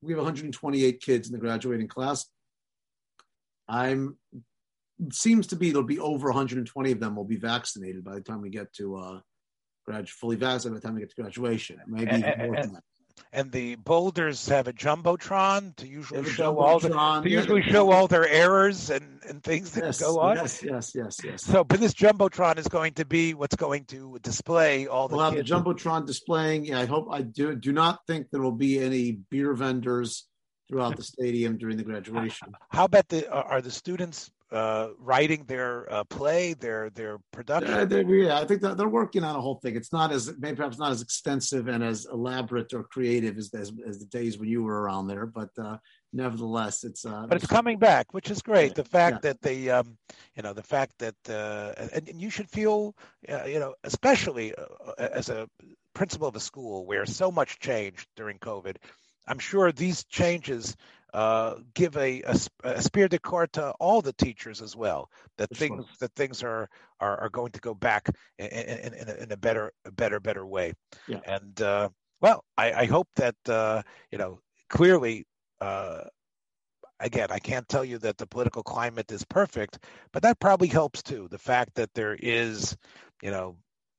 we 0.03 0.13
have 0.13 0.19
128 0.19 1.01
kids 1.01 1.27
in 1.27 1.33
the 1.33 1.39
graduating 1.39 1.87
class. 1.87 2.27
I'm 3.67 4.17
seems 5.11 5.47
to 5.47 5.55
be 5.55 5.71
there'll 5.71 5.85
be 5.85 5.99
over 5.99 6.27
120 6.27 6.91
of 6.91 6.99
them 6.99 7.15
will 7.15 7.23
be 7.23 7.37
vaccinated 7.37 8.03
by 8.03 8.13
the 8.13 8.21
time 8.21 8.41
we 8.41 8.49
get 8.49 8.71
to 8.73 8.95
uh, 8.95 9.19
grad 9.87 10.09
fully 10.09 10.35
vaccinated 10.35 10.73
by 10.73 10.79
the 10.79 10.87
time 10.87 10.95
we 10.95 11.01
get 11.01 11.09
to 11.09 11.21
graduation. 11.21 11.79
Maybe 11.87 12.09
and, 12.09 12.23
more 12.23 12.55
and, 12.55 12.63
than 12.63 12.73
that 12.73 12.83
and 13.31 13.51
the 13.51 13.75
boulders 13.75 14.47
have 14.49 14.67
a 14.67 14.73
jumbotron 14.73 15.75
to 15.77 15.87
usually 15.87 16.29
show 16.29 16.59
all 16.59 16.79
the 16.79 16.89
to 16.89 17.29
usually 17.29 17.61
show 17.61 17.91
all 17.91 18.07
their 18.07 18.27
errors 18.27 18.89
and, 18.89 19.19
and 19.27 19.43
things 19.43 19.71
that 19.71 19.83
yes, 19.83 20.01
go 20.01 20.19
on. 20.19 20.37
Yes, 20.37 20.63
yes, 20.63 20.93
yes, 20.95 21.19
yes. 21.23 21.43
So, 21.43 21.63
but 21.63 21.79
this 21.79 21.93
jumbotron 21.93 22.57
is 22.57 22.67
going 22.67 22.93
to 22.93 23.05
be 23.05 23.33
what's 23.33 23.55
going 23.55 23.85
to 23.85 24.17
display 24.21 24.87
all 24.87 25.07
the. 25.07 25.15
We'll 25.15 25.25
have 25.25 25.35
the 25.35 25.43
jumbotron 25.43 26.05
displaying. 26.05 26.65
Yeah, 26.65 26.79
I 26.79 26.85
hope 26.85 27.07
I 27.11 27.21
do. 27.21 27.55
Do 27.55 27.73
not 27.73 27.99
think 28.07 28.27
there 28.31 28.41
will 28.41 28.51
be 28.51 28.79
any 28.79 29.11
beer 29.29 29.53
vendors 29.53 30.27
throughout 30.69 30.97
the 30.97 31.03
stadium 31.03 31.57
during 31.57 31.77
the 31.77 31.83
graduation. 31.83 32.49
How 32.69 32.85
about 32.85 33.07
the 33.09 33.29
are 33.31 33.61
the 33.61 33.71
students 33.71 34.31
uh, 34.51 34.89
writing 34.99 35.43
their 35.45 35.91
uh, 35.91 36.03
play, 36.05 36.53
their 36.53 36.89
their 36.91 37.17
production? 37.31 37.89
Yeah, 37.91 38.01
yeah, 38.07 38.39
I 38.39 38.45
think 38.45 38.61
they're 38.61 38.87
working 38.87 39.23
on 39.23 39.35
a 39.35 39.41
whole 39.41 39.55
thing. 39.55 39.75
It's 39.75 39.91
not 39.91 40.11
as 40.11 40.31
maybe 40.37 40.55
perhaps 40.55 40.77
not 40.77 40.91
as 40.91 41.01
extensive 41.01 41.67
and 41.67 41.83
as 41.83 42.05
elaborate 42.05 42.73
or 42.73 42.83
creative 42.83 43.37
as 43.37 43.53
as, 43.53 43.71
as 43.87 43.99
the 43.99 44.05
days 44.05 44.37
when 44.37 44.49
you 44.49 44.63
were 44.63 44.81
around 44.81 45.07
there, 45.07 45.25
but 45.25 45.49
uh, 45.57 45.77
nevertheless, 46.13 46.83
it's. 46.83 47.05
Uh, 47.05 47.25
but 47.27 47.37
it's 47.37 47.47
coming 47.47 47.77
back, 47.77 48.13
which 48.13 48.31
is 48.31 48.41
great. 48.41 48.75
The 48.75 48.83
fact 48.83 49.17
yeah. 49.17 49.31
that 49.31 49.41
they, 49.41 49.69
um, 49.69 49.97
you 50.35 50.43
know, 50.43 50.53
the 50.53 50.63
fact 50.63 50.93
that, 50.99 51.15
uh, 51.29 51.73
and, 51.93 52.09
and 52.09 52.21
you 52.21 52.29
should 52.29 52.49
feel, 52.49 52.95
uh, 53.29 53.45
you 53.45 53.59
know, 53.59 53.75
especially 53.83 54.53
uh, 54.55 54.93
as 54.97 55.29
a 55.29 55.47
principal 55.93 56.27
of 56.27 56.35
a 56.35 56.39
school 56.39 56.85
where 56.85 57.05
so 57.05 57.31
much 57.31 57.59
changed 57.59 58.07
during 58.15 58.37
COVID. 58.39 58.77
I'm 59.27 59.39
sure 59.39 59.71
these 59.71 60.05
changes 60.05 60.77
uh, 61.17 61.55
give 61.73 61.97
a, 61.97 62.21
a, 62.21 62.37
a 62.63 62.73
esprit 62.77 63.07
de 63.07 63.17
corps 63.17 63.47
to 63.47 63.71
all 63.79 64.03
the 64.03 64.13
teachers 64.13 64.61
as 64.61 64.75
well. 64.75 65.09
That 65.39 65.49
things 65.49 65.83
that 65.99 66.13
things 66.13 66.43
are, 66.43 66.69
are, 66.99 67.21
are 67.21 67.29
going 67.29 67.51
to 67.53 67.59
go 67.59 67.73
back 67.73 68.07
in, 68.37 68.45
in, 68.45 68.93
in, 68.93 69.09
a, 69.09 69.15
in 69.23 69.31
a 69.31 69.37
better 69.37 69.71
a 69.83 69.91
better 69.91 70.19
better 70.19 70.45
way. 70.45 70.73
Yeah. 71.07 71.21
And 71.25 71.59
uh, 71.59 71.89
well, 72.21 72.43
I, 72.55 72.71
I 72.71 72.85
hope 72.85 73.07
that 73.15 73.35
uh, 73.49 73.81
you 74.11 74.19
know 74.19 74.39
clearly. 74.69 75.25
Uh, 75.59 76.03
again, 76.99 77.29
I 77.31 77.39
can't 77.39 77.67
tell 77.67 77.83
you 77.83 77.97
that 77.99 78.19
the 78.19 78.27
political 78.27 78.61
climate 78.61 79.11
is 79.11 79.25
perfect, 79.25 79.79
but 80.13 80.21
that 80.21 80.39
probably 80.39 80.67
helps 80.67 81.01
too. 81.01 81.27
The 81.31 81.39
fact 81.39 81.73
that 81.75 81.89
there 81.95 82.15
is, 82.19 82.77
you 83.23 83.31
know, 83.31 83.57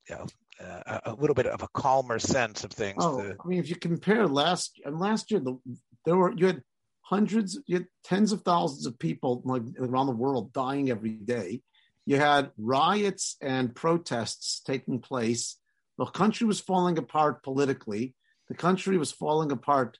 you 0.09 0.15
know, 0.15 0.25
uh, 0.65 0.99
a 1.05 1.13
little 1.15 1.33
bit 1.33 1.47
of 1.47 1.63
a 1.63 1.67
calmer 1.73 2.19
sense 2.19 2.63
of 2.63 2.71
things. 2.71 3.03
Oh, 3.03 3.21
to... 3.21 3.35
I 3.43 3.47
mean, 3.47 3.59
if 3.59 3.69
you 3.69 3.75
compare 3.75 4.25
last 4.25 4.79
and 4.85 4.97
last 4.99 5.31
year, 5.31 5.41
the, 5.41 5.57
there 6.05 6.15
were 6.15 6.31
you 6.33 6.47
had 6.47 6.61
hundreds, 7.09 7.59
tens 8.03 8.31
of 8.31 8.43
thousands 8.43 8.85
of 8.85 8.99
people 8.99 9.41
like 9.43 9.63
around 9.79 10.05
the 10.05 10.13
world 10.13 10.53
dying 10.53 10.91
every 10.91 11.09
day. 11.09 11.61
You 12.05 12.17
had 12.17 12.51
riots 12.57 13.35
and 13.41 13.75
protests 13.75 14.61
taking 14.61 14.99
place. 14.99 15.57
The 15.97 16.05
country 16.05 16.45
was 16.45 16.59
falling 16.59 16.99
apart 16.99 17.43
politically. 17.43 18.13
The 18.47 18.53
country 18.53 18.97
was 18.97 19.11
falling 19.11 19.51
apart, 19.51 19.97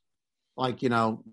like 0.56 0.84
you 0.84 0.90
know, 0.90 1.24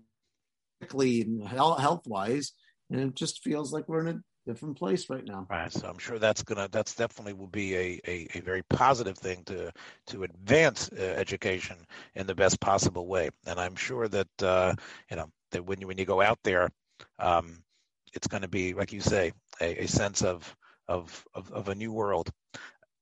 politically 0.79 1.21
and 1.21 1.47
health 1.47 2.07
wise. 2.07 2.53
And 2.89 2.99
it 2.99 3.15
just 3.15 3.43
feels 3.43 3.71
like 3.71 3.87
we're 3.87 4.07
in 4.07 4.17
a 4.17 4.21
different 4.47 4.79
place 4.79 5.09
right 5.11 5.25
now. 5.25 5.45
Right. 5.47 5.71
So 5.71 5.87
I'm 5.87 5.99
sure 5.99 6.17
that's 6.17 6.41
gonna 6.41 6.69
that's 6.71 6.95
definitely 6.95 7.33
will 7.33 7.47
be 7.47 7.75
a, 7.75 8.01
a, 8.07 8.27
a 8.35 8.39
very 8.41 8.63
positive 8.63 9.17
thing 9.17 9.43
to 9.45 9.71
to 10.07 10.23
advance 10.23 10.89
uh, 10.91 11.01
education 11.01 11.77
in 12.15 12.25
the 12.25 12.35
best 12.35 12.59
possible 12.59 13.07
way. 13.07 13.29
And 13.45 13.59
I'm 13.59 13.75
sure 13.75 14.07
that 14.07 14.43
uh, 14.43 14.73
you 15.11 15.17
know 15.17 15.29
that 15.51 15.65
when 15.65 15.81
you 15.81 15.87
when 15.87 15.97
you 15.97 16.05
go 16.05 16.21
out 16.21 16.39
there, 16.43 16.69
um, 17.19 17.63
it's 18.13 18.27
going 18.27 18.43
to 18.43 18.47
be 18.47 18.73
like 18.73 18.93
you 18.93 19.01
say 19.01 19.33
a, 19.61 19.83
a 19.83 19.87
sense 19.87 20.21
of, 20.23 20.55
of 20.87 21.25
of 21.33 21.51
of 21.51 21.69
a 21.69 21.75
new 21.75 21.91
world. 21.91 22.31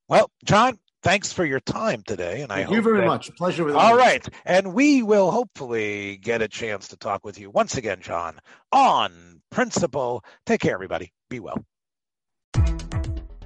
Well, 0.08 0.29
Jon, 0.43 0.77
thanks 1.03 1.34
for 1.34 1.45
your 1.45 1.60
time 1.60 2.03
today. 2.05 2.41
And 2.41 2.49
Thank 2.49 2.69
I 2.69 2.71
you 2.71 2.81
very 2.81 3.01
that, 3.01 3.08
much. 3.08 3.36
Pleasure 3.36 3.63
with 3.63 3.75
All 3.75 3.91
you. 3.91 3.97
right. 3.97 4.27
And 4.45 4.73
we 4.73 5.03
will 5.03 5.31
hopefully 5.31 6.17
get 6.17 6.41
a 6.41 6.47
chance 6.47 6.89
to 6.89 6.97
talk 6.97 7.23
with 7.23 7.39
you 7.39 7.49
once 7.49 7.77
again, 7.77 8.01
Jon, 8.01 8.39
on 8.71 9.41
principle. 9.51 10.23
Take 10.45 10.62
care, 10.62 10.73
everybody. 10.73 11.12
Be 11.29 11.39
well. 11.39 11.63